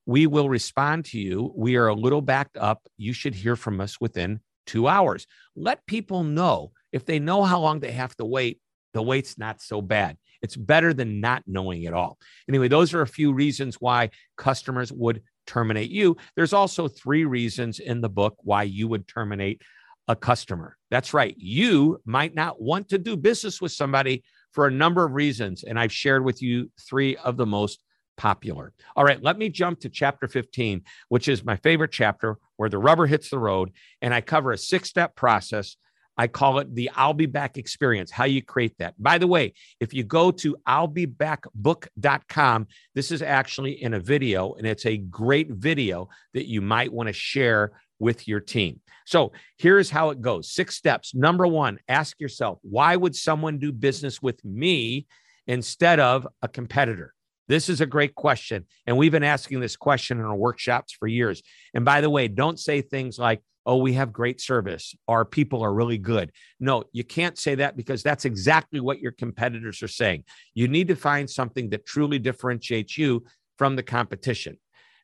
we 0.09 0.25
will 0.25 0.49
respond 0.49 1.05
to 1.05 1.19
you. 1.19 1.53
We 1.55 1.75
are 1.75 1.87
a 1.87 1.93
little 1.93 2.23
backed 2.23 2.57
up. 2.57 2.81
You 2.97 3.13
should 3.13 3.35
hear 3.35 3.55
from 3.55 3.79
us 3.79 4.01
within 4.01 4.39
two 4.65 4.87
hours. 4.87 5.27
Let 5.55 5.85
people 5.85 6.23
know 6.23 6.71
if 6.91 7.05
they 7.05 7.19
know 7.19 7.43
how 7.43 7.59
long 7.59 7.79
they 7.79 7.91
have 7.91 8.15
to 8.15 8.25
wait, 8.25 8.59
the 8.95 9.03
wait's 9.03 9.37
not 9.37 9.61
so 9.61 9.83
bad. 9.83 10.17
It's 10.41 10.55
better 10.55 10.95
than 10.95 11.21
not 11.21 11.43
knowing 11.45 11.85
at 11.85 11.93
all. 11.93 12.17
Anyway, 12.47 12.69
those 12.69 12.91
are 12.95 13.03
a 13.03 13.07
few 13.07 13.33
reasons 13.33 13.75
why 13.75 14.09
customers 14.35 14.91
would 14.91 15.21
terminate 15.45 15.91
you. 15.91 16.17
There's 16.35 16.53
also 16.53 16.87
three 16.87 17.25
reasons 17.25 17.77
in 17.77 18.01
the 18.01 18.09
book 18.09 18.35
why 18.39 18.63
you 18.63 18.87
would 18.87 19.07
terminate 19.07 19.61
a 20.07 20.15
customer. 20.15 20.75
That's 20.89 21.13
right. 21.13 21.35
You 21.37 22.01
might 22.03 22.33
not 22.33 22.59
want 22.59 22.89
to 22.89 22.97
do 22.97 23.15
business 23.15 23.61
with 23.61 23.73
somebody 23.73 24.23
for 24.53 24.65
a 24.65 24.71
number 24.71 25.05
of 25.05 25.13
reasons. 25.13 25.63
And 25.63 25.79
I've 25.79 25.93
shared 25.93 26.25
with 26.25 26.41
you 26.41 26.71
three 26.79 27.15
of 27.17 27.37
the 27.37 27.45
most 27.45 27.83
popular. 28.19 28.73
All 28.97 29.05
right, 29.05 29.23
let 29.23 29.37
me 29.37 29.47
jump 29.47 29.79
to 29.79 29.89
chapter 29.89 30.27
15, 30.27 30.81
which 31.07 31.29
is 31.29 31.45
my 31.45 31.55
favorite 31.55 31.93
chapter 31.93 32.37
where 32.57 32.67
the 32.67 32.77
rubber 32.77 33.07
hits 33.07 33.29
the 33.29 33.39
road. 33.39 33.71
And 34.01 34.13
I 34.13 34.19
cover 34.19 34.51
a 34.51 34.57
six 34.57 34.89
step 34.89 35.15
process. 35.15 35.77
I 36.17 36.27
call 36.27 36.59
it 36.59 36.75
the 36.75 36.91
I'll 36.95 37.13
be 37.13 37.27
back 37.27 37.57
experience, 37.57 38.11
how 38.11 38.25
you 38.25 38.43
create 38.43 38.77
that. 38.79 39.01
By 39.01 39.19
the 39.19 39.27
way, 39.27 39.53
if 39.79 39.93
you 39.93 40.03
go 40.03 40.31
to 40.31 40.57
I'll-be-back-book.com, 40.65 42.67
this 42.93 43.09
is 43.09 43.21
actually 43.21 43.81
in 43.81 43.93
a 43.93 44.01
video, 44.01 44.55
and 44.55 44.67
it's 44.67 44.85
a 44.85 44.97
great 44.97 45.51
video 45.51 46.09
that 46.33 46.49
you 46.49 46.61
might 46.61 46.91
want 46.91 47.07
to 47.07 47.13
share 47.13 47.71
with 47.99 48.27
your 48.27 48.41
team. 48.41 48.81
So 49.05 49.31
here's 49.57 49.89
how 49.89 50.09
it 50.09 50.19
goes 50.19 50.51
six 50.51 50.75
steps. 50.75 51.15
Number 51.15 51.47
one, 51.47 51.79
ask 51.87 52.19
yourself, 52.19 52.59
why 52.63 52.97
would 52.97 53.15
someone 53.15 53.57
do 53.57 53.71
business 53.71 54.21
with 54.21 54.43
me 54.43 55.07
instead 55.47 56.01
of 56.01 56.27
a 56.41 56.49
competitor? 56.49 57.13
This 57.49 57.67
is 57.67 57.81
a 57.81 57.85
great 57.85 58.15
question. 58.15 58.65
And 58.87 58.95
we've 58.95 59.11
been 59.11 59.23
asking 59.23 59.59
this 59.59 59.75
question 59.75 60.19
in 60.19 60.23
our 60.23 60.35
workshops 60.35 60.93
for 60.93 61.07
years. 61.07 61.41
And 61.73 61.83
by 61.83 61.99
the 61.99 62.09
way, 62.09 62.29
don't 62.29 62.59
say 62.59 62.81
things 62.81 63.19
like, 63.19 63.41
oh, 63.65 63.77
we 63.77 63.93
have 63.93 64.13
great 64.13 64.39
service, 64.39 64.95
our 65.07 65.25
people 65.25 65.61
are 65.61 65.73
really 65.73 65.97
good. 65.97 66.31
No, 66.59 66.85
you 66.91 67.03
can't 67.03 67.37
say 67.37 67.55
that 67.55 67.75
because 67.75 68.01
that's 68.01 68.25
exactly 68.25 68.79
what 68.79 68.99
your 68.99 69.11
competitors 69.11 69.83
are 69.83 69.87
saying. 69.87 70.23
You 70.53 70.67
need 70.67 70.87
to 70.87 70.95
find 70.95 71.29
something 71.29 71.69
that 71.69 71.85
truly 71.85 72.17
differentiates 72.19 72.97
you 72.97 73.25
from 73.57 73.75
the 73.75 73.83
competition. 73.83 74.57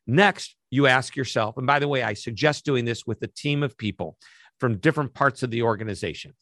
Next, 0.06 0.56
you 0.70 0.86
ask 0.86 1.14
yourself, 1.14 1.58
and 1.58 1.66
by 1.66 1.78
the 1.78 1.88
way, 1.88 2.02
I 2.02 2.14
suggest 2.14 2.64
doing 2.64 2.84
this 2.84 3.06
with 3.06 3.22
a 3.22 3.28
team 3.28 3.62
of 3.62 3.76
people 3.76 4.16
from 4.58 4.78
different 4.78 5.14
parts 5.14 5.42
of 5.42 5.50
the 5.50 5.62
organization. 5.62 6.34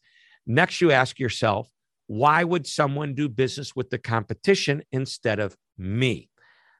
Next, 0.47 0.81
you 0.81 0.91
ask 0.91 1.19
yourself, 1.19 1.67
why 2.07 2.43
would 2.43 2.65
someone 2.65 3.13
do 3.13 3.27
business 3.27 3.75
with 3.75 3.89
the 3.89 3.97
competition 3.97 4.83
instead 4.91 5.39
of 5.39 5.55
me? 5.77 6.29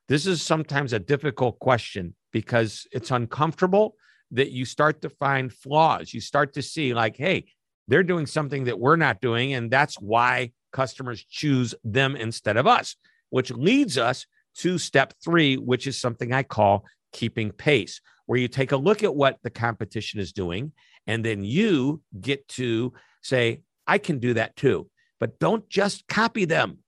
This 0.08 0.28
is 0.28 0.42
sometimes 0.42 0.94
a 0.94 1.00
difficult 1.00 1.60
question 1.60 2.16
because 2.32 2.86
it's 2.92 3.12
uncomfortable 3.12 3.96
that 4.32 4.52
you 4.52 4.66
start 4.66 5.02
to 5.02 5.10
find 5.10 5.52
flaws. 5.52 6.14
You 6.14 6.22
start 6.22 6.54
to 6.54 6.62
see, 6.62 6.94
like, 6.94 7.16
hey, 7.16 7.46
they're 7.88 8.04
doing 8.04 8.26
something 8.26 8.66
that 8.66 8.80
we're 8.80 8.96
not 8.96 9.22
doing. 9.22 9.54
And 9.54 9.72
that's 9.72 9.96
why 9.96 10.52
customers 10.74 11.24
choose 11.24 11.74
them 11.84 12.16
instead 12.16 12.58
of 12.58 12.68
us, 12.68 12.96
which 13.30 13.52
leads 13.52 13.98
us 13.98 14.26
to 14.58 14.78
step 14.78 15.14
three, 15.24 15.56
which 15.56 15.88
is 15.88 16.00
something 16.00 16.34
I 16.34 16.44
call 16.44 16.86
keeping 17.14 17.52
pace, 17.52 18.02
where 18.26 18.40
you 18.40 18.48
take 18.48 18.72
a 18.72 18.78
look 18.78 19.04
at 19.04 19.16
what 19.16 19.38
the 19.44 19.50
competition 19.50 20.20
is 20.20 20.34
doing. 20.34 20.72
And 21.08 21.24
then 21.24 21.44
you 21.44 22.02
get 22.20 22.48
to 22.50 22.94
say, 23.22 23.62
I 23.88 23.98
can 23.98 24.20
do 24.20 24.34
that 24.34 24.56
too. 24.56 24.90
But 25.20 25.40
don't 25.40 25.68
just 25.70 26.08
copy 26.08 26.46
them, 26.46 26.80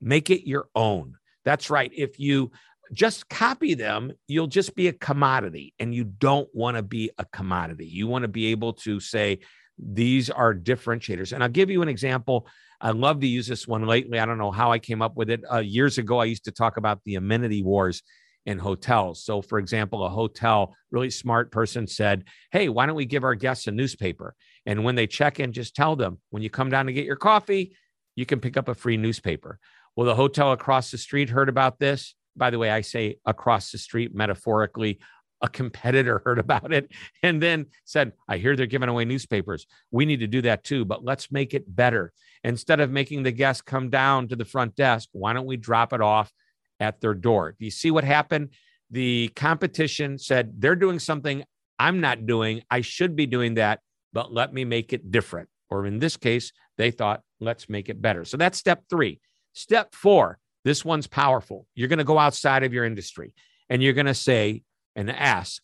make 0.00 0.30
it 0.30 0.48
your 0.48 0.68
own. 0.74 1.14
That's 1.44 1.70
right. 1.70 1.90
If 1.94 2.18
you 2.18 2.52
just 2.92 3.28
copy 3.28 3.74
them, 3.74 4.12
you'll 4.28 4.46
just 4.46 4.74
be 4.74 4.88
a 4.88 4.92
commodity, 4.92 5.74
and 5.78 5.94
you 5.94 6.04
don't 6.04 6.48
want 6.52 6.76
to 6.76 6.82
be 6.82 7.10
a 7.18 7.24
commodity. 7.24 7.86
You 7.86 8.06
want 8.06 8.22
to 8.22 8.28
be 8.28 8.46
able 8.46 8.74
to 8.74 9.00
say, 9.00 9.40
these 9.78 10.30
are 10.30 10.54
differentiators. 10.54 11.32
And 11.32 11.42
I'll 11.42 11.48
give 11.48 11.70
you 11.70 11.82
an 11.82 11.88
example. 11.88 12.46
I 12.80 12.90
love 12.90 13.20
to 13.20 13.26
use 13.26 13.46
this 13.46 13.66
one 13.66 13.86
lately. 13.86 14.18
I 14.18 14.26
don't 14.26 14.38
know 14.38 14.50
how 14.50 14.70
I 14.70 14.78
came 14.78 15.02
up 15.02 15.16
with 15.16 15.30
it. 15.30 15.42
Uh, 15.50 15.58
years 15.58 15.98
ago, 15.98 16.18
I 16.18 16.26
used 16.26 16.44
to 16.44 16.52
talk 16.52 16.76
about 16.76 17.00
the 17.04 17.16
amenity 17.16 17.62
wars 17.62 18.02
in 18.46 18.58
hotels. 18.58 19.24
So, 19.24 19.40
for 19.40 19.58
example, 19.58 20.04
a 20.04 20.08
hotel, 20.08 20.74
really 20.90 21.10
smart 21.10 21.50
person 21.50 21.86
said, 21.86 22.24
Hey, 22.52 22.68
why 22.68 22.86
don't 22.86 22.94
we 22.94 23.06
give 23.06 23.24
our 23.24 23.34
guests 23.34 23.66
a 23.66 23.72
newspaper? 23.72 24.34
And 24.66 24.84
when 24.84 24.94
they 24.94 25.06
check 25.06 25.40
in, 25.40 25.52
just 25.52 25.74
tell 25.74 25.96
them 25.96 26.18
when 26.30 26.42
you 26.42 26.50
come 26.50 26.70
down 26.70 26.86
to 26.86 26.92
get 26.92 27.06
your 27.06 27.16
coffee, 27.16 27.76
you 28.16 28.26
can 28.26 28.40
pick 28.40 28.56
up 28.56 28.68
a 28.68 28.74
free 28.74 28.96
newspaper. 28.96 29.58
Well, 29.96 30.06
the 30.06 30.14
hotel 30.14 30.52
across 30.52 30.90
the 30.90 30.98
street 30.98 31.30
heard 31.30 31.48
about 31.48 31.78
this. 31.78 32.14
By 32.36 32.50
the 32.50 32.58
way, 32.58 32.70
I 32.70 32.80
say 32.80 33.16
across 33.24 33.70
the 33.70 33.78
street 33.78 34.14
metaphorically. 34.14 34.98
A 35.42 35.48
competitor 35.48 36.18
heard 36.24 36.38
about 36.38 36.72
it 36.72 36.90
and 37.22 37.42
then 37.42 37.66
said, 37.84 38.12
I 38.28 38.38
hear 38.38 38.56
they're 38.56 38.66
giving 38.66 38.88
away 38.88 39.04
newspapers. 39.04 39.66
We 39.90 40.06
need 40.06 40.20
to 40.20 40.26
do 40.26 40.42
that 40.42 40.64
too, 40.64 40.84
but 40.84 41.04
let's 41.04 41.30
make 41.30 41.54
it 41.54 41.64
better. 41.74 42.12
Instead 42.42 42.80
of 42.80 42.90
making 42.90 43.22
the 43.22 43.32
guests 43.32 43.62
come 43.62 43.90
down 43.90 44.28
to 44.28 44.36
the 44.36 44.44
front 44.44 44.74
desk, 44.74 45.08
why 45.12 45.32
don't 45.32 45.46
we 45.46 45.56
drop 45.56 45.92
it 45.92 46.00
off 46.00 46.32
at 46.80 47.00
their 47.00 47.14
door? 47.14 47.54
Do 47.58 47.64
you 47.64 47.70
see 47.70 47.90
what 47.90 48.04
happened? 48.04 48.50
The 48.90 49.28
competition 49.36 50.18
said, 50.18 50.54
they're 50.58 50.76
doing 50.76 50.98
something 50.98 51.44
I'm 51.78 52.00
not 52.00 52.26
doing. 52.26 52.62
I 52.70 52.80
should 52.80 53.16
be 53.16 53.26
doing 53.26 53.54
that, 53.54 53.80
but 54.12 54.32
let 54.32 54.52
me 54.52 54.64
make 54.64 54.92
it 54.92 55.10
different. 55.10 55.48
Or 55.70 55.86
in 55.86 55.98
this 55.98 56.16
case, 56.16 56.52
they 56.78 56.90
thought, 56.90 57.22
let's 57.40 57.68
make 57.68 57.88
it 57.88 58.00
better. 58.00 58.24
So 58.24 58.36
that's 58.36 58.58
step 58.58 58.84
three. 58.88 59.20
Step 59.54 59.94
four, 59.94 60.38
This 60.64 60.84
one's 60.84 61.06
powerful. 61.06 61.66
You're 61.74 61.88
going 61.88 61.98
to 61.98 62.04
go 62.04 62.18
outside 62.18 62.64
of 62.64 62.72
your 62.72 62.84
industry 62.84 63.34
and 63.68 63.82
you're 63.82 63.92
going 63.92 64.06
to 64.06 64.14
say 64.14 64.62
and 64.96 65.10
ask, 65.10 65.62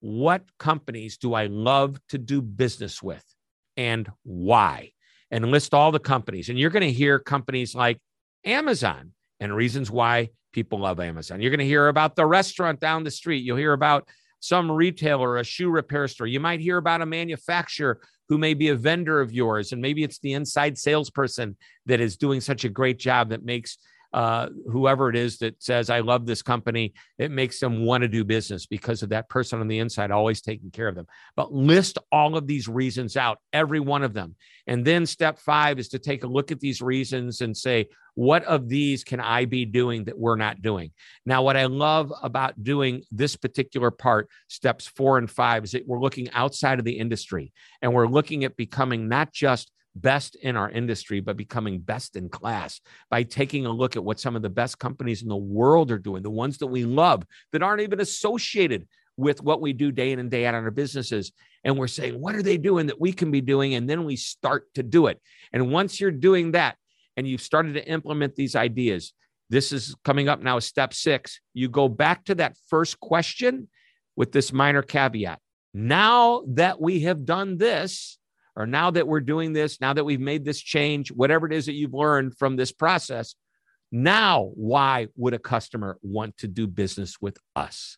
what 0.00 0.42
companies 0.58 1.18
do 1.18 1.34
I 1.34 1.46
love 1.46 2.00
to 2.08 2.18
do 2.18 2.42
business 2.42 3.02
with 3.02 3.24
and 3.76 4.10
why? 4.24 4.92
And 5.30 5.52
list 5.52 5.74
all 5.74 5.92
the 5.92 6.00
companies. 6.00 6.48
And 6.48 6.58
you're 6.58 6.70
going 6.70 6.82
to 6.82 6.92
hear 6.92 7.20
companies 7.20 7.74
like 7.74 7.98
Amazon 8.44 9.12
and 9.38 9.54
reasons 9.54 9.90
why 9.90 10.30
people 10.52 10.80
love 10.80 10.98
Amazon. 10.98 11.40
You're 11.40 11.52
going 11.52 11.60
to 11.60 11.66
hear 11.66 11.86
about 11.86 12.16
the 12.16 12.26
restaurant 12.26 12.80
down 12.80 13.04
the 13.04 13.12
street. 13.12 13.44
You'll 13.44 13.56
hear 13.56 13.72
about 13.72 14.08
some 14.40 14.70
retailer, 14.70 15.36
a 15.36 15.44
shoe 15.44 15.70
repair 15.70 16.08
store. 16.08 16.26
You 16.26 16.40
might 16.40 16.60
hear 16.60 16.78
about 16.78 17.02
a 17.02 17.06
manufacturer 17.06 18.00
who 18.28 18.38
may 18.38 18.54
be 18.54 18.68
a 18.68 18.74
vendor 18.74 19.20
of 19.20 19.32
yours, 19.32 19.72
and 19.72 19.82
maybe 19.82 20.02
it's 20.02 20.18
the 20.18 20.32
inside 20.32 20.78
salesperson 20.78 21.56
that 21.86 22.00
is 22.00 22.16
doing 22.16 22.40
such 22.40 22.64
a 22.64 22.68
great 22.68 22.98
job 22.98 23.30
that 23.30 23.44
makes 23.44 23.78
uh, 24.12 24.48
whoever 24.70 25.08
it 25.08 25.16
is 25.16 25.38
that 25.38 25.62
says, 25.62 25.90
I 25.90 26.00
love 26.00 26.26
this 26.26 26.42
company, 26.42 26.94
it 27.18 27.30
makes 27.30 27.60
them 27.60 27.84
want 27.84 28.02
to 28.02 28.08
do 28.08 28.24
business 28.24 28.66
because 28.66 29.02
of 29.02 29.10
that 29.10 29.28
person 29.28 29.60
on 29.60 29.68
the 29.68 29.78
inside 29.78 30.10
always 30.10 30.40
taking 30.40 30.70
care 30.70 30.88
of 30.88 30.94
them. 30.94 31.06
But 31.36 31.52
list 31.52 31.98
all 32.10 32.36
of 32.36 32.46
these 32.46 32.68
reasons 32.68 33.16
out, 33.16 33.38
every 33.52 33.80
one 33.80 34.02
of 34.02 34.12
them. 34.12 34.34
And 34.66 34.84
then 34.84 35.06
step 35.06 35.38
five 35.38 35.78
is 35.78 35.88
to 35.90 35.98
take 35.98 36.24
a 36.24 36.28
look 36.28 36.50
at 36.50 36.60
these 36.60 36.82
reasons 36.82 37.40
and 37.40 37.56
say, 37.56 37.88
what 38.14 38.44
of 38.44 38.68
these 38.68 39.04
can 39.04 39.20
I 39.20 39.44
be 39.44 39.64
doing 39.64 40.04
that 40.04 40.18
we're 40.18 40.36
not 40.36 40.60
doing? 40.60 40.90
Now, 41.24 41.42
what 41.42 41.56
I 41.56 41.66
love 41.66 42.12
about 42.22 42.62
doing 42.62 43.02
this 43.12 43.36
particular 43.36 43.90
part, 43.90 44.28
steps 44.48 44.86
four 44.86 45.18
and 45.18 45.30
five, 45.30 45.64
is 45.64 45.72
that 45.72 45.86
we're 45.86 46.00
looking 46.00 46.30
outside 46.32 46.78
of 46.78 46.84
the 46.84 46.98
industry 46.98 47.52
and 47.80 47.94
we're 47.94 48.08
looking 48.08 48.44
at 48.44 48.56
becoming 48.56 49.08
not 49.08 49.32
just 49.32 49.70
best 50.00 50.36
in 50.36 50.56
our 50.56 50.70
industry, 50.70 51.20
but 51.20 51.36
becoming 51.36 51.80
best 51.80 52.16
in 52.16 52.28
class 52.28 52.80
by 53.10 53.22
taking 53.22 53.66
a 53.66 53.70
look 53.70 53.96
at 53.96 54.04
what 54.04 54.20
some 54.20 54.36
of 54.36 54.42
the 54.42 54.50
best 54.50 54.78
companies 54.78 55.22
in 55.22 55.28
the 55.28 55.36
world 55.36 55.90
are 55.90 55.98
doing, 55.98 56.22
the 56.22 56.30
ones 56.30 56.58
that 56.58 56.66
we 56.66 56.84
love 56.84 57.24
that 57.52 57.62
aren't 57.62 57.82
even 57.82 58.00
associated 58.00 58.86
with 59.16 59.42
what 59.42 59.60
we 59.60 59.72
do 59.72 59.92
day 59.92 60.12
in 60.12 60.18
and 60.18 60.30
day 60.30 60.46
out 60.46 60.54
in 60.54 60.64
our 60.64 60.70
businesses. 60.70 61.32
And 61.64 61.76
we're 61.76 61.88
saying, 61.88 62.18
what 62.18 62.34
are 62.34 62.42
they 62.42 62.56
doing 62.56 62.86
that 62.86 63.00
we 63.00 63.12
can 63.12 63.30
be 63.30 63.40
doing? 63.40 63.74
And 63.74 63.88
then 63.88 64.04
we 64.04 64.16
start 64.16 64.72
to 64.74 64.82
do 64.82 65.06
it. 65.08 65.20
And 65.52 65.70
once 65.70 66.00
you're 66.00 66.10
doing 66.10 66.52
that 66.52 66.76
and 67.16 67.26
you've 67.26 67.42
started 67.42 67.74
to 67.74 67.86
implement 67.86 68.34
these 68.34 68.56
ideas, 68.56 69.12
this 69.50 69.72
is 69.72 69.94
coming 70.04 70.28
up 70.28 70.40
now, 70.40 70.58
step 70.60 70.94
six. 70.94 71.40
You 71.52 71.68
go 71.68 71.88
back 71.88 72.24
to 72.26 72.36
that 72.36 72.56
first 72.68 72.98
question 73.00 73.68
with 74.16 74.32
this 74.32 74.52
minor 74.52 74.82
caveat. 74.82 75.40
Now 75.74 76.42
that 76.48 76.80
we 76.80 77.00
have 77.00 77.24
done 77.24 77.58
this, 77.58 78.18
or 78.60 78.66
now 78.66 78.90
that 78.90 79.08
we're 79.08 79.20
doing 79.20 79.54
this, 79.54 79.80
now 79.80 79.94
that 79.94 80.04
we've 80.04 80.20
made 80.20 80.44
this 80.44 80.60
change, 80.60 81.10
whatever 81.10 81.46
it 81.46 81.52
is 81.54 81.64
that 81.64 81.72
you've 81.72 81.94
learned 81.94 82.36
from 82.36 82.56
this 82.56 82.72
process, 82.72 83.34
now 83.90 84.50
why 84.54 85.08
would 85.16 85.32
a 85.32 85.38
customer 85.38 85.96
want 86.02 86.36
to 86.36 86.46
do 86.46 86.66
business 86.66 87.16
with 87.22 87.38
us? 87.56 87.96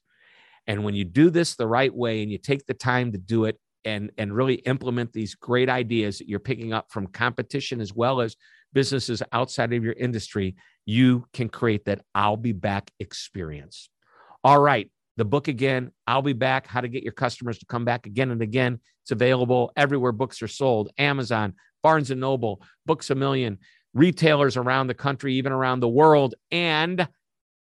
And 0.68 0.84
when 0.84 0.94
you 0.94 1.04
do 1.04 1.30
this 1.30 1.56
the 1.56 1.66
right 1.66 1.92
way 1.92 2.22
and 2.22 2.30
you 2.30 2.38
take 2.38 2.64
the 2.66 2.74
time 2.74 3.10
to 3.10 3.18
do 3.18 3.46
it 3.46 3.58
and, 3.84 4.12
and 4.16 4.32
really 4.32 4.54
implement 4.54 5.12
these 5.12 5.34
great 5.34 5.68
ideas 5.68 6.18
that 6.18 6.28
you're 6.28 6.38
picking 6.38 6.72
up 6.72 6.92
from 6.92 7.08
competition 7.08 7.80
as 7.80 7.92
well 7.92 8.20
as 8.20 8.36
businesses 8.72 9.20
outside 9.32 9.72
of 9.72 9.82
your 9.82 9.94
industry, 9.94 10.54
you 10.86 11.26
can 11.32 11.48
create 11.48 11.86
that 11.86 12.02
I'll 12.14 12.36
be 12.36 12.52
back 12.52 12.92
experience. 13.00 13.90
All 14.44 14.60
right 14.60 14.88
the 15.16 15.24
book 15.24 15.48
again. 15.48 15.92
I'll 16.06 16.22
be 16.22 16.32
back. 16.32 16.66
How 16.66 16.80
to 16.80 16.88
get 16.88 17.02
your 17.02 17.12
customers 17.12 17.58
to 17.58 17.66
come 17.66 17.84
back 17.84 18.06
again 18.06 18.30
and 18.30 18.42
again. 18.42 18.80
It's 19.02 19.10
available 19.10 19.72
everywhere 19.76 20.12
books 20.12 20.42
are 20.42 20.48
sold 20.48 20.90
Amazon, 20.98 21.54
Barnes 21.82 22.10
and 22.10 22.20
Noble, 22.20 22.62
Books 22.86 23.10
a 23.10 23.14
Million, 23.14 23.58
retailers 23.94 24.56
around 24.56 24.86
the 24.86 24.94
country, 24.94 25.34
even 25.34 25.52
around 25.52 25.80
the 25.80 25.88
world, 25.88 26.34
and 26.50 27.06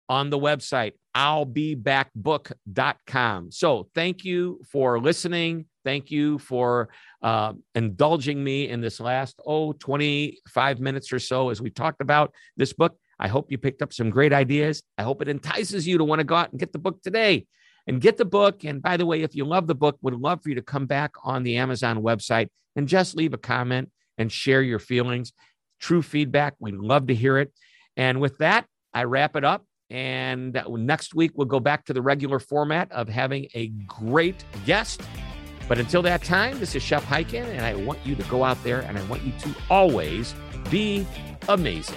on 0.09 0.31
the 0.31 0.39
website, 0.39 0.93
I'll 1.15 1.45
be 1.45 1.77
backbook.com. 1.77 3.53
So 3.53 3.89
thank 3.95 4.25
you 4.25 4.61
for 4.71 4.99
listening. 4.99 5.67
Thank 5.85 6.11
you 6.11 6.39
for 6.39 6.89
uh, 7.23 7.55
indulging 7.75 8.43
me 8.43 8.69
in 8.69 8.81
this 8.81 9.01
last, 9.01 9.41
oh, 9.47 9.73
25 9.73 10.81
minutes 10.81 11.13
or 11.13 11.19
so 11.19 11.51
as 11.51 11.61
we 11.61 11.71
talked 11.71 12.01
about 12.01 12.35
this 12.57 12.73
book. 12.73 12.97
I 13.19 13.29
hope 13.29 13.51
you 13.51 13.59
picked 13.59 13.83
up 13.83 13.93
some 13.93 14.11
great 14.11 14.33
ideas. 14.33 14.83
I 14.97 15.03
hope 15.03 15.23
it 15.23 15.29
entices 15.29 15.87
you 15.87 15.99
to 15.99 16.05
want 16.05 16.21
to 16.21 16.25
go 16.25 16.37
out 16.37 16.51
and 16.51 16.61
get 16.61 16.73
the 16.73 16.79
book 16.79 17.03
today 17.03 17.47
and 17.89 18.01
get 18.01 18.17
the 18.19 18.25
book. 18.25 18.63
And 18.63 18.81
by 18.81 18.97
the 18.97 19.07
way, 19.07 19.23
if 19.23 19.35
you 19.35 19.45
love 19.45 19.67
the 19.67 19.75
book, 19.75 19.99
would 20.03 20.15
love 20.15 20.43
for 20.43 20.51
you 20.51 20.55
to 20.55 20.63
come 20.63 20.87
back 20.87 21.15
on 21.25 21.43
the 21.43 21.57
Amazon 21.57 22.03
website 22.03 22.49
and 22.77 22.87
just 22.87 23.17
leave 23.17 23.35
a 23.35 23.39
comment 23.39 23.91
and 24.17 24.31
share 24.31 24.63
your 24.63 24.79
feelings. 24.79 25.33
True 25.81 26.03
feedback. 26.03 26.55
We'd 26.61 26.77
love 26.77 27.09
to 27.09 27.15
hear 27.15 27.39
it. 27.39 27.53
And 27.97 28.21
with 28.21 28.39
that, 28.39 28.67
I 28.95 29.05
wrap 29.05 29.35
it 29.35 29.45
up. 29.45 29.65
And 29.91 30.63
next 30.69 31.15
week, 31.15 31.33
we'll 31.35 31.47
go 31.47 31.61
back 31.61 31.87
to 31.87 31.95
the 31.95 32.03
regular 32.03 32.39
format 32.39 32.93
of 32.93 33.09
having 33.09 33.49
a 33.55 33.69
great 33.87 34.45
guest. 34.67 35.01
But 35.67 35.79
until 35.79 36.03
that 36.03 36.23
time, 36.23 36.61
this 36.61 36.75
is 36.75 36.83
Shep 36.83 37.03
Hyken, 37.03 37.45
and 37.45 37.63
I 37.63 37.75
want 37.75 37.99
you 38.05 38.15
to 38.15 38.23
go 38.25 38.45
out 38.45 38.63
there 38.63 38.81
and 38.81 38.99
I 38.99 39.03
want 39.05 39.23
you 39.23 39.33
to 39.41 39.55
always 39.71 40.35
be 40.71 41.07
amazing. 41.49 41.97